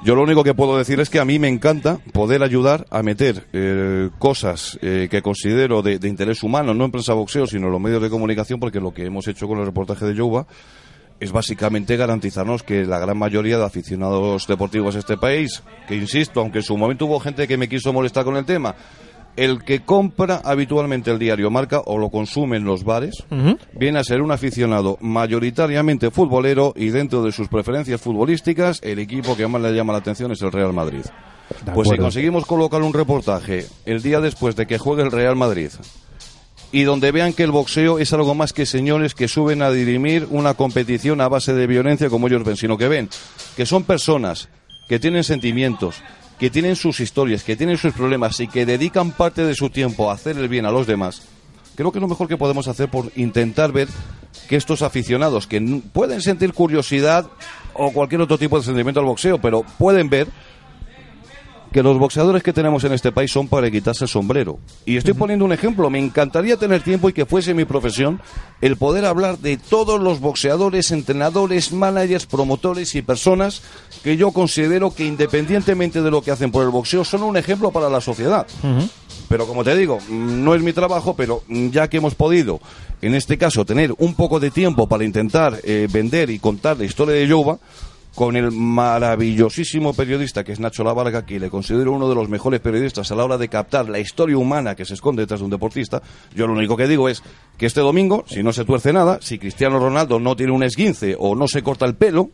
[0.05, 3.01] Yo lo único que puedo decir es que a mí me encanta poder ayudar a
[3.03, 7.67] meter eh, cosas eh, que considero de, de interés humano, no en prensa boxeo, sino
[7.67, 10.45] en los medios de comunicación, porque lo que hemos hecho con el reportaje de Youba
[11.23, 16.41] es básicamente garantizarnos que la gran mayoría de aficionados deportivos de este país, que insisto,
[16.41, 18.75] aunque en su momento hubo gente que me quiso molestar con el tema,
[19.37, 23.23] el que compra habitualmente el diario Marca o lo consume en los bares,
[23.73, 29.37] viene a ser un aficionado mayoritariamente futbolero y dentro de sus preferencias futbolísticas, el equipo
[29.37, 31.05] que más le llama la atención es el Real Madrid.
[31.73, 35.69] Pues si conseguimos colocar un reportaje el día después de que juegue el Real Madrid
[36.73, 40.27] y donde vean que el boxeo es algo más que señores que suben a dirimir
[40.31, 43.09] una competición a base de violencia como ellos ven, sino que ven
[43.55, 44.49] que son personas
[44.89, 45.97] que tienen sentimientos,
[46.39, 50.09] que tienen sus historias, que tienen sus problemas y que dedican parte de su tiempo
[50.09, 51.21] a hacer el bien a los demás.
[51.75, 53.87] Creo que es lo mejor que podemos hacer por intentar ver
[54.49, 55.61] que estos aficionados que
[55.93, 57.27] pueden sentir curiosidad
[57.75, 60.27] o cualquier otro tipo de sentimiento al boxeo, pero pueden ver
[61.73, 64.59] que los boxeadores que tenemos en este país son para quitarse el sombrero.
[64.85, 68.21] Y estoy poniendo un ejemplo, me encantaría tener tiempo y que fuese mi profesión
[68.61, 73.63] el poder hablar de todos los boxeadores, entrenadores, managers, promotores y personas
[74.03, 77.71] que yo considero que independientemente de lo que hacen por el boxeo son un ejemplo
[77.71, 78.45] para la sociedad.
[79.27, 82.59] Pero como te digo, no es mi trabajo, pero ya que hemos podido,
[83.01, 86.85] en este caso, tener un poco de tiempo para intentar eh, vender y contar la
[86.85, 87.57] historia de Yoba,
[88.15, 92.59] con el maravillosísimo periodista que es Nacho Lavarga, que le considero uno de los mejores
[92.59, 95.51] periodistas a la hora de captar la historia humana que se esconde detrás de un
[95.51, 96.01] deportista,
[96.35, 97.23] yo lo único que digo es
[97.57, 101.15] que este domingo, si no se tuerce nada, si Cristiano Ronaldo no tiene un esguince
[101.17, 102.29] o no se corta el pelo,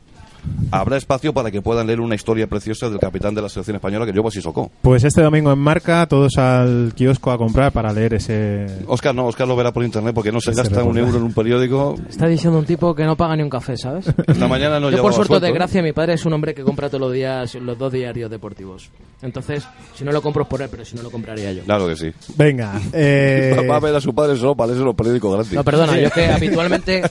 [0.72, 4.06] habrá espacio para que puedan leer una historia preciosa del capitán de la selección española
[4.06, 4.72] que yo sí socó.
[4.82, 8.68] Pues este domingo en marca, todos al kiosco a comprar para leer ese.
[8.88, 11.34] Oscar no, Oscar lo verá por internet porque no se gasta un euro en un
[11.34, 11.96] periódico.
[12.08, 14.06] está diciendo un tipo que no paga ni un café, ¿sabes?
[14.28, 15.50] Esta mañana no Yo, por suerte sueldo, ¿eh?
[15.50, 18.90] desgracia, mi padre es un hombre que compra todos los días los dos diarios deportivos.
[19.22, 21.64] Entonces, si no lo compro es por él, pero si no lo compraría yo.
[21.64, 22.12] Claro que sí.
[22.36, 25.54] Venga, eh, Va a ver a su padre solo para leerse los periódicos gratis.
[25.54, 27.02] No, perdona, yo que habitualmente,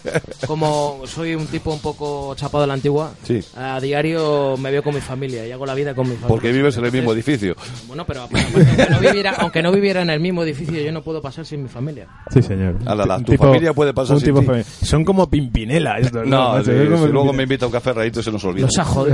[0.47, 3.41] como soy un tipo un poco chapado de la antigua, Sí.
[3.57, 6.29] a diario me veo con mi familia y hago la vida con mi familia.
[6.29, 7.55] Porque vives en el mismo edificio.
[7.87, 11.03] Bueno, pero aparte, aunque, no viviera, aunque no viviera en el mismo edificio, yo no
[11.03, 12.07] puedo pasar sin mi familia.
[12.31, 12.77] sí, señor.
[13.25, 14.63] Tu familia puede pasar un sin tipo ti.
[14.85, 17.33] Son como Pimpinela estos, No, Macho, sí, si luego Pimpinela.
[17.33, 18.67] me invita a un café rayito se nos olvida.
[18.67, 19.09] Los ajos.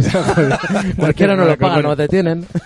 [0.97, 2.47] Cualquiera no lo paga, nos detienen.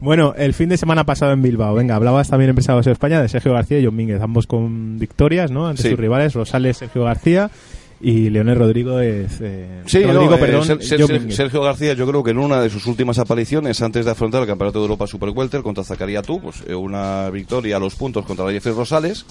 [0.00, 3.20] Bueno, el fin de semana pasado en Bilbao, venga, hablabas también en Pesados de España
[3.20, 5.66] de Sergio García y John Mínguez, ambos con victorias, ¿no?
[5.66, 5.90] Ante Sí.
[5.90, 7.50] sus rivales, Rosales, Sergio García
[8.00, 9.38] y Leonel Rodríguez.
[9.40, 10.82] Eh, Sí, Rodrigo, no, eh, perdón.
[11.30, 14.46] Sergio García, yo creo que en una de sus últimas apariciones, antes de afrontar el
[14.46, 18.24] Campeonato de Europa Super Welter contra Zacarías Tú, pues eh, una victoria a los puntos
[18.24, 19.24] contra Jeffrey Rosales.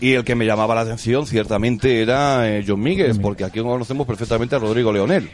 [0.00, 4.06] Y el que me llamaba la atención, ciertamente, era eh, John Míguez, porque aquí conocemos
[4.06, 5.28] perfectamente a Rodrigo Leonel.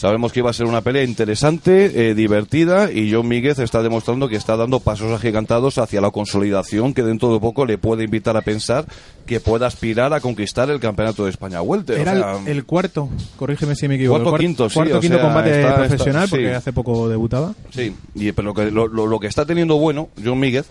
[0.00, 4.30] Sabemos que iba a ser una pelea interesante, eh, divertida, y John Míguez está demostrando
[4.30, 8.34] que está dando pasos agigantados hacia la consolidación que dentro de poco le puede invitar
[8.34, 8.86] a pensar
[9.26, 11.60] que pueda aspirar a conquistar el Campeonato de España.
[11.60, 14.22] O Era sea, el, el cuarto, corrígeme si me equivoco.
[14.22, 16.30] Cuarto, quinto, sí, Cuarto, quinto sea, combate está- está- profesional, sí.
[16.30, 17.52] porque hace poco debutaba.
[17.68, 20.64] Sí, y, pero lo que, lo- lo que está teniendo bueno John Míguez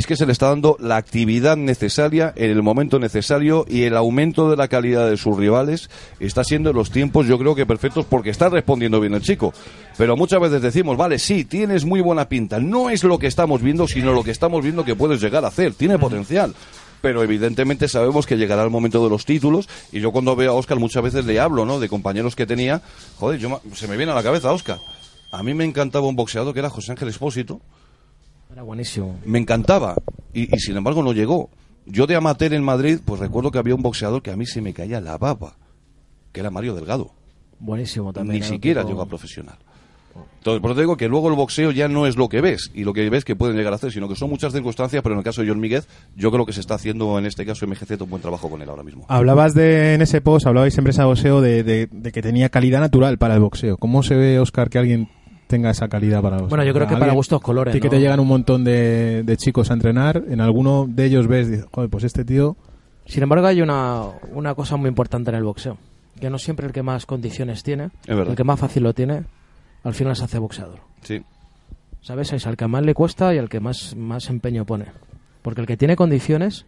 [0.00, 3.94] es que se le está dando la actividad necesaria en el momento necesario y el
[3.98, 7.66] aumento de la calidad de sus rivales está siendo en los tiempos yo creo que
[7.66, 9.52] perfectos porque está respondiendo bien el chico.
[9.98, 12.58] Pero muchas veces decimos, vale, sí, tienes muy buena pinta.
[12.58, 15.48] No es lo que estamos viendo, sino lo que estamos viendo que puedes llegar a
[15.48, 15.74] hacer.
[15.74, 16.54] Tiene potencial.
[17.02, 20.54] Pero evidentemente sabemos que llegará el momento de los títulos y yo cuando veo a
[20.54, 21.78] Oscar muchas veces le hablo, ¿no?
[21.78, 22.80] De compañeros que tenía.
[23.18, 24.78] Joder, yo, se me viene a la cabeza Oscar.
[25.30, 27.60] A mí me encantaba un boxeador que era José Ángel Espósito.
[28.52, 29.18] Era buenísimo.
[29.24, 29.94] Me encantaba.
[30.32, 31.50] Y, y sin embargo no llegó.
[31.86, 34.60] Yo de amateur en Madrid, pues recuerdo que había un boxeador que a mí se
[34.60, 35.56] me caía la baba.
[36.32, 37.12] Que era Mario Delgado.
[37.58, 38.40] Buenísimo también.
[38.40, 39.56] Ni siquiera tipo- llegó a profesional.
[40.38, 42.70] Entonces, por eso te digo que luego el boxeo ya no es lo que ves
[42.74, 45.14] y lo que ves que pueden llegar a hacer, sino que son muchas circunstancias, pero
[45.14, 45.86] en el caso de John Míguez,
[46.16, 48.68] yo creo que se está haciendo en este caso MGZ un buen trabajo con él
[48.68, 49.04] ahora mismo.
[49.08, 52.80] Hablabas de, en ese post, hablabais en Presa Boxeo de, de- de que tenía calidad
[52.80, 53.76] natural para el boxeo.
[53.76, 55.08] ¿Cómo se ve, Oscar, que alguien
[55.50, 56.48] tenga esa calidad para boxeo?
[56.48, 59.36] Bueno, yo creo que para gustos colores, ti que te llegan un montón de, de
[59.36, 62.56] chicos a entrenar, en alguno de ellos ves, dices, joder, pues este tío...
[63.04, 65.76] Sin embargo, hay una, una cosa muy importante en el boxeo.
[66.18, 69.24] Que no siempre el que más condiciones tiene, el que más fácil lo tiene,
[69.84, 70.80] al final se hace boxeador.
[71.02, 71.22] Sí.
[72.02, 72.32] ¿Sabes?
[72.32, 74.86] Es al que más le cuesta y al que más, más empeño pone.
[75.42, 76.66] Porque el que tiene condiciones,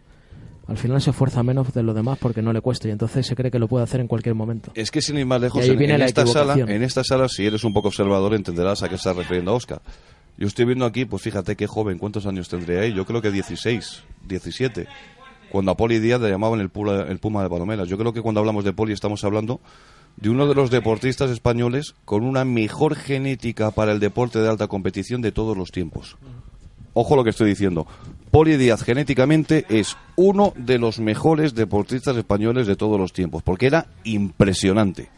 [0.69, 3.35] al final se esfuerza menos de los demás porque no le cuesta y entonces se
[3.35, 4.71] cree que lo puede hacer en cualquier momento.
[4.75, 7.29] Es que sin ir más lejos, en, viene en la esta sala, en esta sala,
[7.29, 9.83] si eres un poco observador, entenderás a qué está refiriendo a Oscar.
[10.39, 12.95] Yo estoy viendo aquí, pues fíjate qué joven, ¿cuántos años tendría ahí?
[12.95, 14.87] Yo creo que 16, 17.
[15.51, 17.87] Cuando a Poli Díaz le llamaban el, pula- el Puma de Palomeras.
[17.89, 19.61] Yo creo que cuando hablamos de Poli estamos hablando
[20.17, 24.69] de uno de los deportistas españoles con una mejor genética para el deporte de alta
[24.69, 26.17] competición de todos los tiempos.
[26.95, 27.87] Ojo lo que estoy diciendo.
[28.31, 33.67] Poli Díaz genéticamente es uno de los mejores deportistas españoles de todos los tiempos, porque
[33.67, 35.09] era impresionante.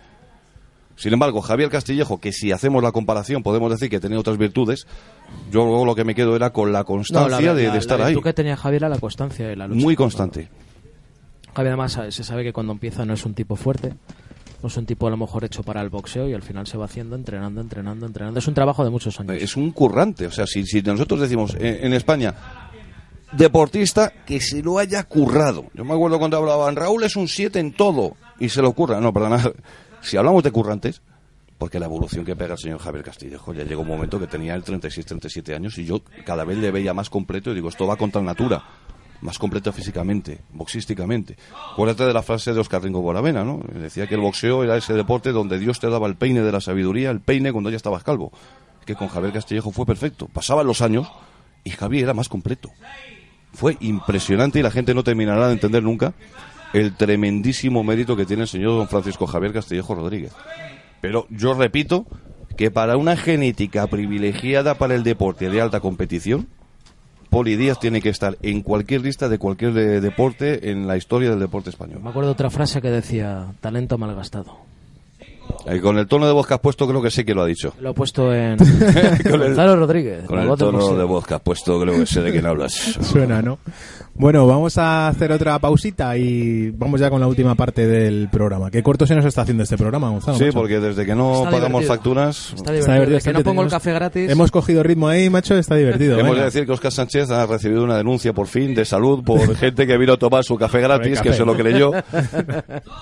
[0.96, 4.86] Sin embargo, Javier Castillejo, que si hacemos la comparación podemos decir que tenía otras virtudes,
[5.50, 7.98] yo luego lo que me quedo era con la constancia la, de, la- de estar
[7.98, 8.14] la ahí.
[8.14, 9.80] virtud que tenía Javier era la constancia y la lucha.
[9.80, 10.48] Muy constante.
[11.54, 13.94] Javier además se sabe que cuando empieza no es un tipo fuerte,
[14.64, 16.78] no es un tipo a lo mejor hecho para el boxeo y al final se
[16.78, 18.38] va haciendo, entrenando, entrenando, entrenando.
[18.38, 19.36] Es un trabajo de muchos años.
[19.38, 20.26] Es un currante.
[20.26, 22.34] O sea, si, si nosotros decimos eh, en España,
[23.32, 25.66] deportista que se lo haya currado.
[25.74, 29.00] Yo me acuerdo cuando hablaban, Raúl es un 7 en todo y se lo curra.
[29.00, 29.52] No, perdona.
[30.00, 31.00] Si hablamos de currantes,
[31.56, 34.54] porque la evolución que pega el señor Javier Castillejo ya llegó un momento que tenía
[34.54, 37.86] el 36, 37 años y yo cada vez le veía más completo y digo, esto
[37.86, 38.62] va contra natura.
[39.24, 41.38] Más completo físicamente, boxísticamente.
[41.72, 43.62] Acuérdate de la frase de Oscar Ringo Boravena, ¿no?
[43.72, 46.60] Decía que el boxeo era ese deporte donde Dios te daba el peine de la
[46.60, 48.32] sabiduría, el peine cuando ya estabas calvo.
[48.84, 50.28] Que con Javier Castillejo fue perfecto.
[50.30, 51.10] Pasaban los años
[51.64, 52.70] y Javier era más completo.
[53.54, 56.12] Fue impresionante y la gente no terminará de entender nunca
[56.74, 60.34] el tremendísimo mérito que tiene el señor don Francisco Javier Castillejo Rodríguez.
[61.00, 62.04] Pero yo repito
[62.58, 66.46] que para una genética privilegiada para el deporte de alta competición,
[67.34, 71.30] Poli Díaz tiene que estar en cualquier lista de cualquier de- deporte en la historia
[71.30, 71.98] del deporte español.
[72.00, 74.58] Me acuerdo otra frase que decía, talento malgastado.
[75.72, 77.46] Y con el tono de voz que has puesto, creo que sé que lo ha
[77.46, 77.72] dicho.
[77.80, 78.56] Lo he puesto en
[79.30, 80.24] Con el- Gonzalo Rodríguez.
[80.26, 80.98] Con el voz tono boxeo.
[80.98, 82.72] de voz que has puesto, creo que sé de quién hablas.
[83.00, 83.58] Suena, ¿no?
[84.16, 88.70] Bueno, vamos a hacer otra pausita y vamos ya con la última parte del programa.
[88.70, 90.38] ¿Qué corto se nos está haciendo este programa, Gonzalo?
[90.38, 90.58] Sí, macho?
[90.58, 91.94] porque desde que no Está pagamos divertido.
[91.94, 92.94] facturas, Está divertido.
[92.94, 93.78] divertido, Desde que está no pongo el divertido.
[93.78, 94.30] café gratis.
[94.30, 96.16] Hemos cogido ritmo ahí, macho, está divertido.
[96.18, 99.56] Hemos de decir que Oscar Sánchez ha recibido una denuncia por fin de salud por
[99.56, 101.30] gente que vino a tomar su café gratis, café.
[101.30, 101.90] que se lo creyó,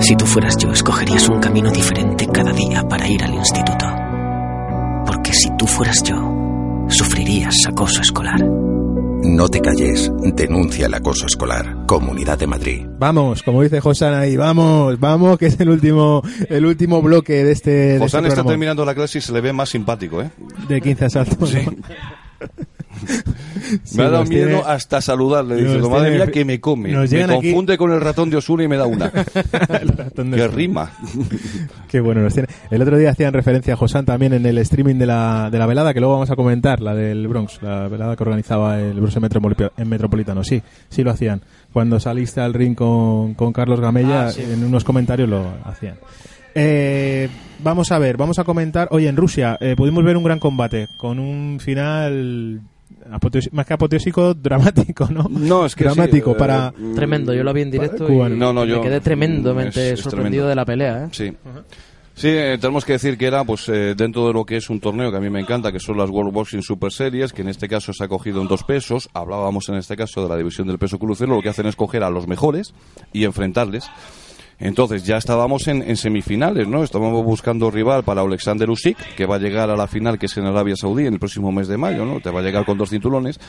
[0.00, 3.86] Si tú fueras yo, escogerías un camino diferente cada día para ir al instituto.
[5.06, 6.16] Porque si tú fueras yo,
[6.88, 8.38] sufrirías acoso escolar.
[8.44, 11.86] No te calles, denuncia el acoso escolar.
[11.86, 12.86] Comunidad de Madrid.
[12.98, 17.52] Vamos, como dice Josan ahí, vamos, vamos, que es el último, el último bloque de
[17.52, 17.70] este.
[17.70, 18.50] de este Josán está programa.
[18.50, 20.30] terminando la clase y se le ve más simpático, ¿eh?
[20.68, 21.48] De 15 asaltos.
[21.50, 21.58] Sí.
[21.64, 21.72] ¿no?
[23.84, 25.56] Sí, me ha dado nos miedo tiene- hasta saludarle.
[25.56, 26.92] Dice, madre tiene- mía, que me come.
[26.92, 29.10] nos Me aquí- confunde con el ratón de Osuna y me da una.
[30.14, 30.90] que rima.
[31.88, 32.48] Qué bueno nos tiene.
[32.70, 35.66] El otro día hacían referencia a Josán también en el streaming de la, de la
[35.66, 39.16] velada, que luego vamos a comentar, la del Bronx, la velada que organizaba el Bronx
[39.16, 40.44] en, Metropoli- en Metropolitano.
[40.44, 41.40] Sí, sí lo hacían.
[41.72, 44.42] Cuando saliste al ring con, con Carlos Gamella, Ah, sí.
[44.42, 45.96] en unos comentarios lo hacían.
[46.54, 47.28] Eh,
[47.62, 48.88] vamos a ver, vamos a comentar.
[48.90, 52.60] Oye, en Rusia eh, pudimos ver un gran combate con un final
[53.52, 55.28] más que apoteósico, dramático, ¿no?
[55.30, 58.16] No, es que dramático sí, eh, para Tremendo, yo lo vi en directo y.
[58.36, 60.48] No, no, yo- me quedé tremendamente es- es sorprendido tremendo.
[60.48, 61.04] de la pelea.
[61.04, 61.08] ¿eh?
[61.12, 61.32] Sí.
[62.16, 64.78] Sí, eh, tenemos que decir que era pues eh, dentro de lo que es un
[64.78, 67.48] torneo que a mí me encanta, que son las World Boxing Super Series, que en
[67.48, 69.08] este caso se ha cogido en dos pesos.
[69.14, 72.04] Hablábamos en este caso de la división del peso crucero, lo que hacen es coger
[72.04, 72.72] a los mejores
[73.12, 73.90] y enfrentarles.
[74.58, 76.84] Entonces ya estábamos en, semifinales, ¿no?
[76.84, 80.36] Estábamos buscando rival para Alexander Usyk, que va a llegar a la final que es
[80.36, 82.20] en Arabia Saudí en el próximo mes de mayo, ¿no?
[82.20, 83.40] Te va a llegar con dos cinturones.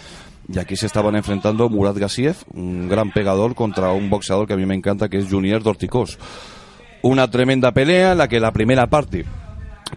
[0.48, 4.58] Y aquí se estaban enfrentando Murat Gassiev, un gran pegador, contra un boxeador que a
[4.58, 6.18] mí me encanta, que es Junior Dorticos.
[7.02, 9.26] Una tremenda pelea en la que la primera parte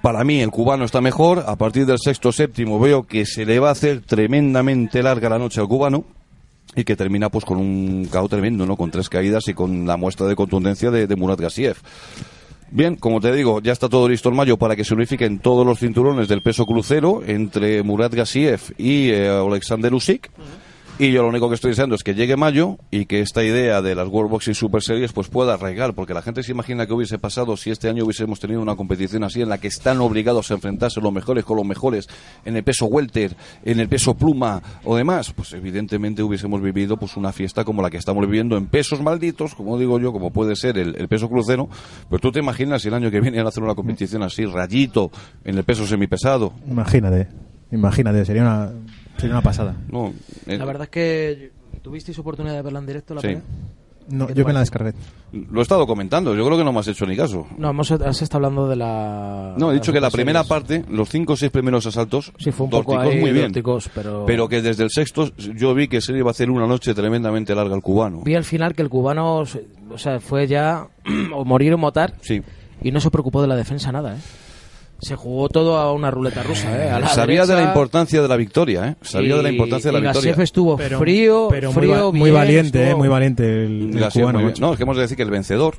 [0.02, 1.44] para mí el cubano está mejor.
[1.46, 5.38] A partir del sexto séptimo veo que se le va a hacer tremendamente larga la
[5.38, 6.04] noche al cubano
[6.78, 8.76] y que termina pues con un KO tremendo, ¿no?
[8.76, 11.76] Con tres caídas y con la muestra de contundencia de, Murat Gassiev.
[12.70, 15.66] Bien, como te digo, ya está todo listo en mayo para que se unifiquen todos
[15.66, 19.92] los cinturones del peso crucero entre Murat Gassiev y eh, Alexander.
[21.00, 23.80] Y yo lo único que estoy deseando es que llegue mayo y que esta idea
[23.82, 26.92] de las World Boxing Super Series pues pueda arraigar, porque la gente se imagina que
[26.92, 30.50] hubiese pasado si este año hubiésemos tenido una competición así en la que están obligados
[30.50, 32.08] a enfrentarse los mejores con los mejores
[32.44, 37.16] en el peso welter, en el peso pluma o demás, pues evidentemente hubiésemos vivido pues
[37.16, 40.56] una fiesta como la que estamos viviendo en pesos malditos, como digo yo, como puede
[40.56, 41.68] ser el, peso crucero,
[42.10, 45.12] pero tú te imaginas si el año que viene a hacer una competición así, rayito,
[45.44, 46.54] en el peso semipesado.
[46.68, 47.28] Imagínate,
[47.70, 48.72] imagínate, sería una,
[49.18, 49.76] sería una pasada.
[49.90, 50.12] No,
[50.46, 51.52] eh, La verdad es que
[51.82, 53.36] tuvisteis oportunidad de verla en directo la Sí.
[54.10, 54.94] No, ¿Qué yo me la descargué.
[55.32, 57.46] Lo he estado comentando, yo creo que no me has hecho ni caso.
[57.58, 59.54] No, hemos, has estado hablando de la.
[59.58, 60.48] No, he dicho que la primera series.
[60.48, 63.52] parte, los cinco o seis primeros asaltos, Sí, fue un poco ahí muy bien.
[63.52, 66.94] Dorticós, pero- que desde el sexto yo vi que se iba a hacer una noche
[66.94, 68.22] tremendamente larga al cubano.
[68.24, 70.86] Vi al final que el cubano, se- o sea, fue ya
[71.34, 72.40] o morir o motar Sí.
[72.82, 74.18] y no se preocupó de la defensa nada, ¿eh?
[75.00, 76.90] Se jugó todo a una ruleta rusa, ¿eh?
[76.90, 78.94] A la Sabía de la importancia de la victoria, ¿eh?
[79.02, 80.30] Sabía de la importancia de la y victoria.
[80.32, 84.00] Gassiev estuvo frío, pero muy, frío, muy bien, valiente, estuvo- eh, muy valiente el, el
[84.00, 84.40] Gassiev cubano.
[84.40, 84.54] muy.
[84.58, 85.76] No, es que hemos de decir que el vencedor,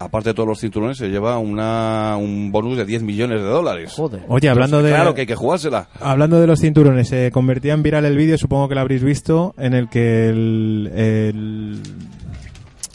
[0.00, 3.92] aparte de todos los cinturones, se lleva una, un bonus de 10 millones de dólares.
[3.94, 4.22] Joder.
[4.26, 4.90] Oye, hablando de...
[4.90, 5.88] Claro que hay que jugársela.
[6.00, 9.54] Hablando de los cinturones, se convertía en viral el vídeo, supongo que lo habréis visto,
[9.58, 11.80] en el que el, el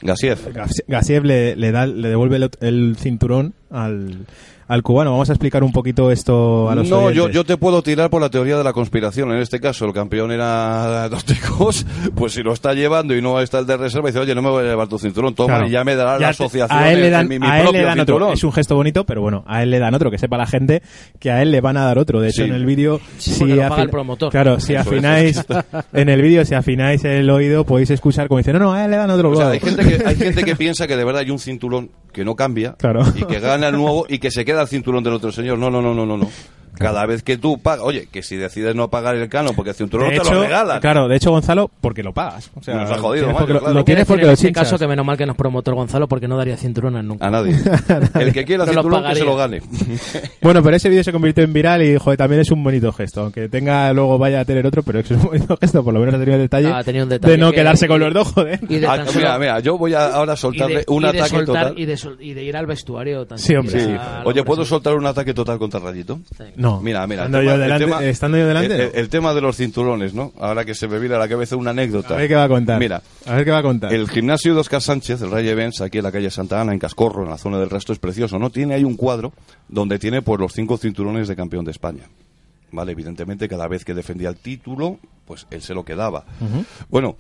[0.02, 0.52] Gassiev.
[0.54, 4.26] Gas- Gassiev le, le da, le devuelve el, el cinturón al,
[4.68, 5.12] al cubano.
[5.12, 7.36] Vamos a explicar un poquito esto a los No, yo, oyentes.
[7.36, 9.32] yo te puedo tirar por la teoría de la conspiración.
[9.32, 11.86] En este caso, el campeón era Dorticos.
[12.16, 14.50] Pues si lo está llevando y no está el de reserva, dice, oye, no me
[14.50, 15.68] voy a llevar tu cinturón, toma, Claro.
[15.68, 17.48] y ya me dará Ya la asociación a él le en- dan, en mi, mi
[17.48, 18.34] a él le dan otro.
[18.34, 20.82] Es un gesto bonito, pero bueno, a él le dan otro, que sepa la gente
[21.20, 22.20] que a él le van a dar otro.
[22.22, 22.50] De hecho, Sí.
[22.50, 24.32] en el vídeo, Sí, si lo paga el promotor.
[24.32, 25.44] Claro, si afináis,
[25.94, 28.92] en el vídeo, si afináis el oído, podéis escuchar como dice, no, no, a él
[28.92, 29.30] le dan otro.
[29.32, 29.54] O sea, claro".
[29.54, 32.36] hay gente, que, hay gente que piensa que de verdad hay un cinturón que no
[32.36, 33.02] cambia Claro.
[33.16, 35.58] y que gana el nuevo y que se queda el cinturón del otro señor.
[35.58, 36.18] No, no, no, no, no.
[36.18, 36.30] no.
[36.78, 39.76] Cada vez que tú pagas, oye, que si decides no pagar el cano porque el
[39.76, 40.80] cinturón de te hecho, lo regalan.
[40.82, 42.52] claro, de hecho, Gonzalo, porque lo pagas.
[42.56, 43.74] O sea, Nos ha jodido, tienes porque lo- claro.
[43.74, 44.64] lo tienes porque en lo este chinchas.
[44.64, 47.26] caso que menos mal que nos promotor Gonzalo porque no daría cinturones nunca.
[47.28, 47.56] A nadie.
[48.20, 49.62] El que quiera No lo cinturón que se lo gane.
[50.42, 53.22] Bueno, pero ese vídeo se convirtió en viral y joder, también es un bonito gesto,
[53.22, 56.16] aunque tenga luego vaya a tener otro, pero es un bonito gesto, por lo menos
[56.16, 58.14] ha tenido el detalle, Ah, ha tenido un detalle de no que- quedarse con los
[58.14, 58.60] dos, joder.
[58.70, 61.04] Y de Ah, tan solo- mira, mira, yo voy a ahora y soltarle de- un
[61.04, 61.80] y de ataque soltar- total.
[61.80, 63.46] Y de, sol- y de ir al vestuario también.
[63.48, 63.80] Sí, hombre.
[63.80, 63.96] Sí.
[63.98, 66.20] Ah, Oye, ¿puedo soltar un ataque total contra Rayito?
[66.66, 66.82] No.
[66.82, 67.26] Mira, mira.
[67.26, 69.00] el Estando tema- yo el delante, tema- estando yo delante, El, el- no.
[69.00, 70.34] el tema de los cinturones, ¿no?
[70.40, 72.16] Ahora que se me viene a la cabeza una anécdota.
[72.16, 72.80] A ver qué va a contar.
[72.80, 73.94] Mira, A ver qué va a contar.
[73.94, 76.80] el gimnasio de Oscar Sánchez, el Ray Events, aquí en la calle Santa Ana, en
[76.80, 78.50] Cascorro, en la zona del Resto, es precioso, ¿no?
[78.50, 79.32] Tiene ahí un cuadro
[79.70, 82.04] donde tiene pues los cinco cinturones de campeón de España.
[82.72, 86.26] Vale, evidentemente cada vez que defendía el título, pues él se lo quedaba.
[86.90, 87.16] Bueno,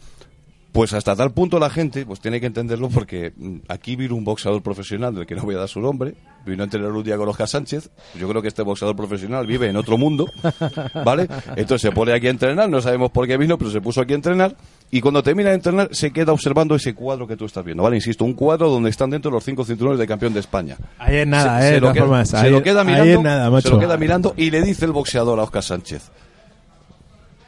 [0.75, 4.25] pues hasta tal punto la gente pues tiene que entenderlo porque mm, aquí vino un
[4.25, 6.15] boxeador profesional del que no voy a dar su nombre,
[6.45, 9.69] vino a entrenar un día con Oscar Sánchez, yo creo que este boxeador profesional vive
[9.69, 10.25] en otro mundo,
[11.05, 11.29] ¿vale?
[11.55, 14.11] Entonces se pone aquí a entrenar, no sabemos por qué vino, pero se puso aquí
[14.11, 14.53] a entrenar
[14.91, 17.95] y cuando termina de entrenar se queda observando ese cuadro que tú estás viendo, ¿vale?
[17.95, 20.75] Insisto, un cuadro donde están dentro los cinco cinturones de campeón de España.
[20.99, 22.29] Ahí es nada, Se- eh, se lo queda- formas.
[22.29, 23.69] se ahí, lo queda ahí mirando, es nada, macho.
[23.69, 26.11] se lo queda mirando y le dice el boxeador a Oscar Sánchez.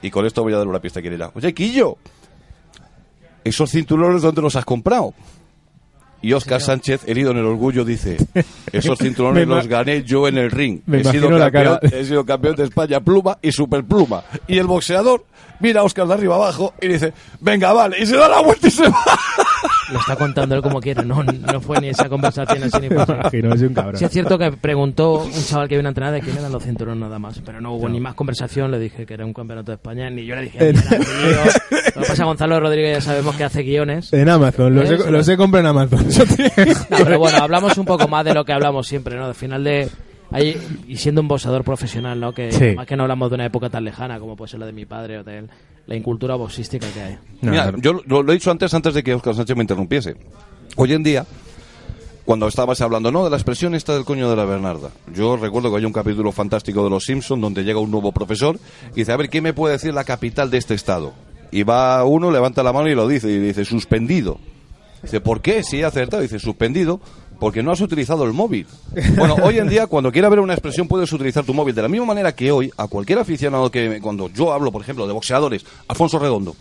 [0.01, 1.97] Y con esto voy a dar una pista que dirá, oye, Quillo,
[3.43, 5.13] ¿esos cinturones dónde los has comprado?
[6.21, 8.17] Y Oscar Sánchez, herido en el orgullo, dice,
[8.71, 10.81] esos cinturones los gané yo en el ring.
[10.91, 14.23] He sido, campeón, he sido campeón de España pluma y superpluma.
[14.47, 15.25] Y el boxeador
[15.59, 18.67] mira a Oscar de arriba abajo y dice, venga, vale, y se da la vuelta
[18.67, 19.19] y se va.
[20.19, 23.13] Lo está contando él como quiere, no, no fue ni esa conversación así ni pasó.
[23.13, 23.97] imagino, es un cabrón.
[23.97, 26.63] Sí es cierto que preguntó un chaval que vino a entrenar de quién eran los
[26.63, 29.71] cinturones nada más, pero no hubo ni más conversación, le dije que era un campeonato
[29.71, 30.79] de España, ni yo le dije ni.
[30.79, 34.11] Lo que pasa Gonzalo Rodríguez ya sabemos que hace guiones.
[34.13, 36.05] En Amazon, los, he, los he comprado en Amazon.
[36.89, 39.25] No, pero bueno, hablamos un poco más de lo que hablamos siempre, ¿no?
[39.25, 39.89] Al final de...
[40.31, 40.57] ahí-
[40.87, 42.33] y siendo un boxeador profesional, ¿no?
[42.33, 42.73] Que Sí.
[42.75, 44.85] más que no hablamos de una época tan lejana como puede ser la de mi
[44.85, 45.49] padre o de él,
[45.87, 47.17] la incultura boxística que hay.
[47.41, 50.15] No, Mira, yo lo, lo he dicho antes, antes de que Oscar Sánchez me interrumpiese.
[50.75, 51.25] Hoy en día,
[52.25, 54.91] cuando estabas hablando, no, de la expresión esta del coño de la Bernarda.
[55.15, 58.59] Yo recuerdo que hay un capítulo fantástico de Los Simpson donde llega un nuevo profesor
[58.91, 61.13] y dice, a ver, ¿qué me puede decir la capital de este estado?
[61.51, 64.39] Y va uno, levanta la mano y lo dice, y dice, suspendido.
[65.01, 65.63] Dice, ¿por qué?
[65.63, 66.21] Sí, ha acertado.
[66.21, 66.99] Dice, suspendido
[67.39, 68.67] porque no has utilizado el móvil.
[69.15, 71.75] Bueno, hoy en día, cuando quieras ver una expresión, puedes utilizar tu móvil.
[71.75, 75.07] De la misma manera que hoy, a cualquier aficionado que, cuando yo hablo, por ejemplo,
[75.07, 76.55] de boxeadores, Alfonso Redondo,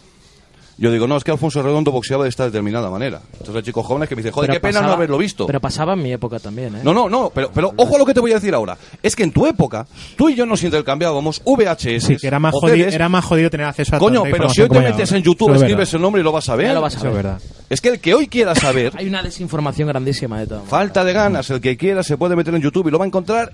[0.78, 3.20] yo digo, no, es que Alfonso Redondo boxeaba de esta determinada manera.
[3.32, 5.46] Entonces hay chicos jóvenes que me dicen, joder, Pero qué pena no pasaba- haberlo visto.
[5.46, 6.80] Pero pasaba en mi época también, ¿eh?
[6.82, 8.76] No, no, no, pero, pero ojo a lo que te voy a decir ahora.
[9.02, 12.06] Es que en tu época, tú y yo nos intercambiábamos VHS.
[12.06, 14.68] Sí, que era más, jodido, era más jodido tener acceso a Coño, pero si hoy
[14.68, 15.16] te metes ahora.
[15.18, 15.94] en YouTube, es escribes verdad.
[15.94, 16.66] el nombre y lo vas a ver.
[16.66, 17.22] Ya lo vas a Eso es ver.
[17.24, 17.40] verdad.
[17.70, 20.62] Es que el que hoy quiera saber, Hay una desinformación grandísima de todo.
[20.64, 23.08] falta de ganas, el que quiera se puede meter en YouTube y lo va a
[23.08, 23.50] encontrar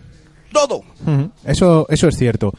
[0.53, 0.79] todo.
[1.07, 1.31] Ujú.
[1.47, 2.53] Eso, eso es cierto.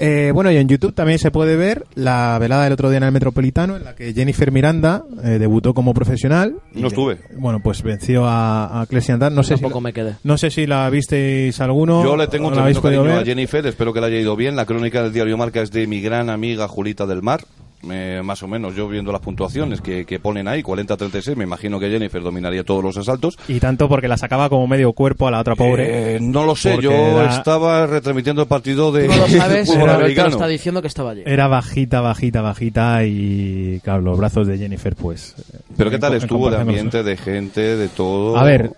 [0.00, 3.04] Eh, bueno, y en YouTube también se puede ver la velada del otro día en
[3.04, 6.54] el Metropolitano, en la que Jennifer Miranda eh, debutó como profesional.
[6.72, 7.18] Y, No estuve.
[7.36, 8.86] Bueno, pues venció a, a.
[8.90, 10.14] No sé, si Tampoco la, me quedé.
[10.22, 12.04] no sé si la visteis alguno.
[12.04, 13.24] Yo le tengo un la tremendo cariño a.
[13.24, 14.54] Jennifer, espero que le haya ido bien.
[14.56, 17.40] La crónica del diario Marca es de mi gran amiga Julita del Mar.
[17.88, 21.78] Eh, más o menos, yo viendo las puntuaciones que, que ponen ahí, 40-36, me imagino
[21.78, 23.38] que Jennifer dominaría todos los asaltos.
[23.46, 26.16] Y tanto porque la sacaba como medio cuerpo a la otra pobre.
[26.16, 29.82] Eh, no lo sé, yo era- estaba retransmitiendo el partido de no lo sabes, fútbol
[29.84, 30.28] pero americano.
[30.30, 31.22] está diciendo que estaba allí.
[31.24, 35.36] Era bajita, bajita, bajita y claro, los brazos de Jennifer pues...
[35.38, 38.36] eh, Pero qué tal estuvo con ambiente, de gente, de todo.
[38.36, 38.72] A ver,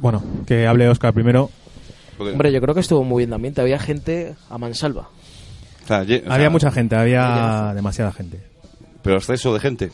[0.00, 1.50] bueno, que hable Oscar primero.
[2.18, 3.60] Hombre, yo creo que estuvo muy bien de ambiente.
[3.60, 5.08] Había gente a mansalva.
[5.86, 8.40] O sea, ye- o Había sea, mucha gente, había demasiada gente.
[9.02, 9.92] Pero exceso de gente.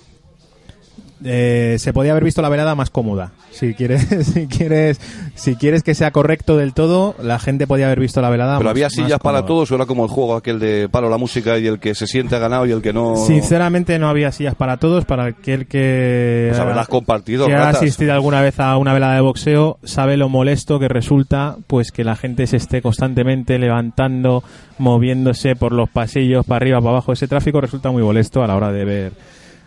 [1.25, 3.33] Eh, se podía haber visto la velada más cómoda.
[3.51, 4.03] Si quieres,
[4.35, 5.01] si quieres,
[5.35, 8.59] si quieres que sea correcto del todo, la gente podía haber visto la velada.
[8.59, 11.18] Pero más- había sillas para todos, o era como el juego aquel de palo la
[11.18, 13.16] música y el que se siente ha ganado y el que no.
[13.16, 15.05] Sinceramente no había sillas para todos.
[15.05, 19.20] Para aquel que, Pues haberlas compartido, que ha asistido alguna vez a una velada de
[19.20, 24.43] boxeo sabe lo molesto que resulta, pues que la gente se esté constantemente levantando,
[24.79, 27.12] moviéndose por los pasillos, para arriba, para abajo.
[27.12, 29.12] Ese tráfico resulta muy molesto a la hora de ver,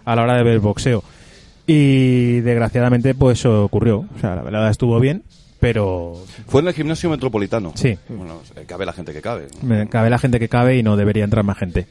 [0.06, 1.04] a la hora de ver boxeo.
[1.68, 4.06] Y desgraciadamente, pues ocurrió.
[4.16, 5.24] O sea, la velada estuvo bien,
[5.60, 6.14] pero
[6.48, 7.72] Fue en el gimnasio metropolitano.
[7.76, 7.98] Sí.
[8.10, 9.48] Bueno, eh, cabe la gente que cabe.
[9.90, 11.88] cabe la gente que cabe y no debería entrar más gente.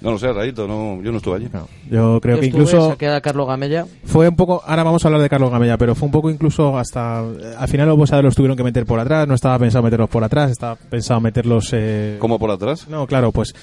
[0.00, 1.48] No lo sé, Raito, no, yo no estuve allí.
[1.50, 3.86] No, Yo creo Yo que incluso Carlos Gamella.
[4.04, 6.76] fue un poco, ahora vamos a hablar de Carlos Gamella, pero fue un poco incluso
[6.76, 9.82] hasta, eh, al final los boxeadores los tuvieron que meter por atrás, no estaba pensado
[9.82, 11.70] meterlos por atrás, estaba pensado meterlos...
[11.72, 12.86] Eh, ¿Cómo por atrás?
[12.86, 13.54] No, claro, pues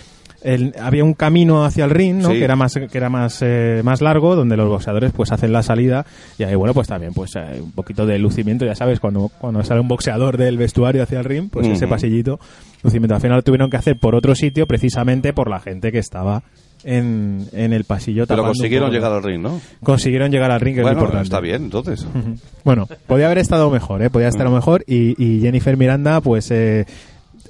[0.44, 2.30] el- había un camino hacia el ring, ¿no?
[2.30, 2.38] Sí.
[2.40, 5.64] Que era más que era más eh, más largo, donde los boxeadores pues hacen la
[5.64, 6.06] salida
[6.38, 9.64] y ahí bueno pues también pues eh, un poquito de lucimiento, ya sabes cuando cuando
[9.64, 12.40] sale un boxeador del vestuario hacia el ring, pues ese pasillito
[12.84, 13.16] lucimiento.
[13.16, 16.42] Al final lo tuvieron que hacer por otro sitio precisamente por la gente que estaba
[16.84, 18.26] en, en el pasillo.
[18.26, 19.62] Pero consiguieron llegar al ring, ¿no?
[19.84, 21.24] Consiguieron llegar al ring, que es lo importante.
[21.26, 22.08] está bien, entonces.
[22.64, 24.10] Bueno, podía haber estado mejor, ¿eh?
[24.12, 26.86] Podía estar mejor y, y Jennifer Miranda, pues, eh,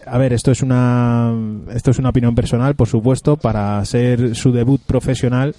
[0.05, 1.33] a ver, esto es una,
[1.73, 5.55] esto es una opinión personal, por supuesto, para ser su debut profesional,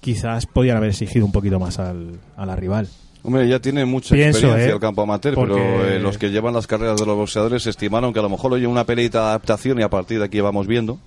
[0.00, 2.88] quizás podían haber exigido un poquito más al, a la rival.
[3.22, 4.74] Hombre, ya tiene mucha Pienso, experiencia ¿eh?
[4.74, 8.12] el campo amateur, Porque- pero eh, los que llevan las carreras de los boxeadores estimaron
[8.12, 10.66] que a lo mejor oye una peleita de adaptación y a partir de aquí vamos
[10.66, 10.98] viendo.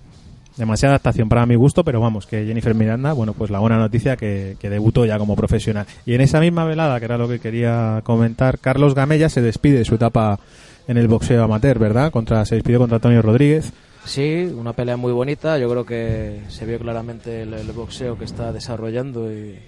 [0.58, 4.18] Demasiada adaptación para mi gusto, pero vamos, que Jennifer Miranda, bueno, pues la buena noticia
[4.18, 5.86] que, que debutó ya como profesional.
[6.06, 9.78] Y en esa misma velada, que era lo que quería comentar, Carlos Gamella se despide
[9.80, 10.40] de su etapa
[10.88, 12.12] en el boxeo amateur, ¿verdad?
[12.12, 13.72] Contra, se despidió contra Antonio Rodríguez.
[14.06, 15.58] Sí, una pelea muy bonita.
[15.58, 19.60] Yo creo que se vio claramente el, el boxeo que está desarrollando y,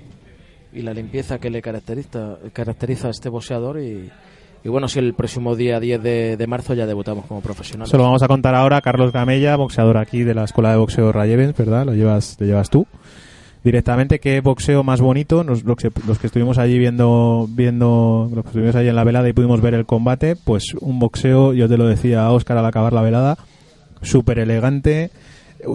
[0.73, 3.79] y la limpieza que le caracteriza, caracteriza a este boxeador.
[3.79, 4.09] Y,
[4.63, 7.91] y bueno, si el próximo día 10 de, de marzo ya debutamos como profesionales.
[7.91, 10.77] Se lo vamos a contar ahora a Carlos Gamella, boxeador aquí de la Escuela de
[10.77, 11.85] Boxeo Rayevens, ¿verdad?
[11.85, 12.87] Lo llevas, lo llevas tú.
[13.63, 15.43] Directamente, ¿qué boxeo más bonito?
[15.43, 19.29] Los, que, los que estuvimos allí viendo, viendo, los que estuvimos allí en la velada
[19.29, 22.65] y pudimos ver el combate, pues un boxeo, yo te lo decía a Óscar al
[22.65, 23.37] acabar la velada,
[24.01, 25.11] súper elegante,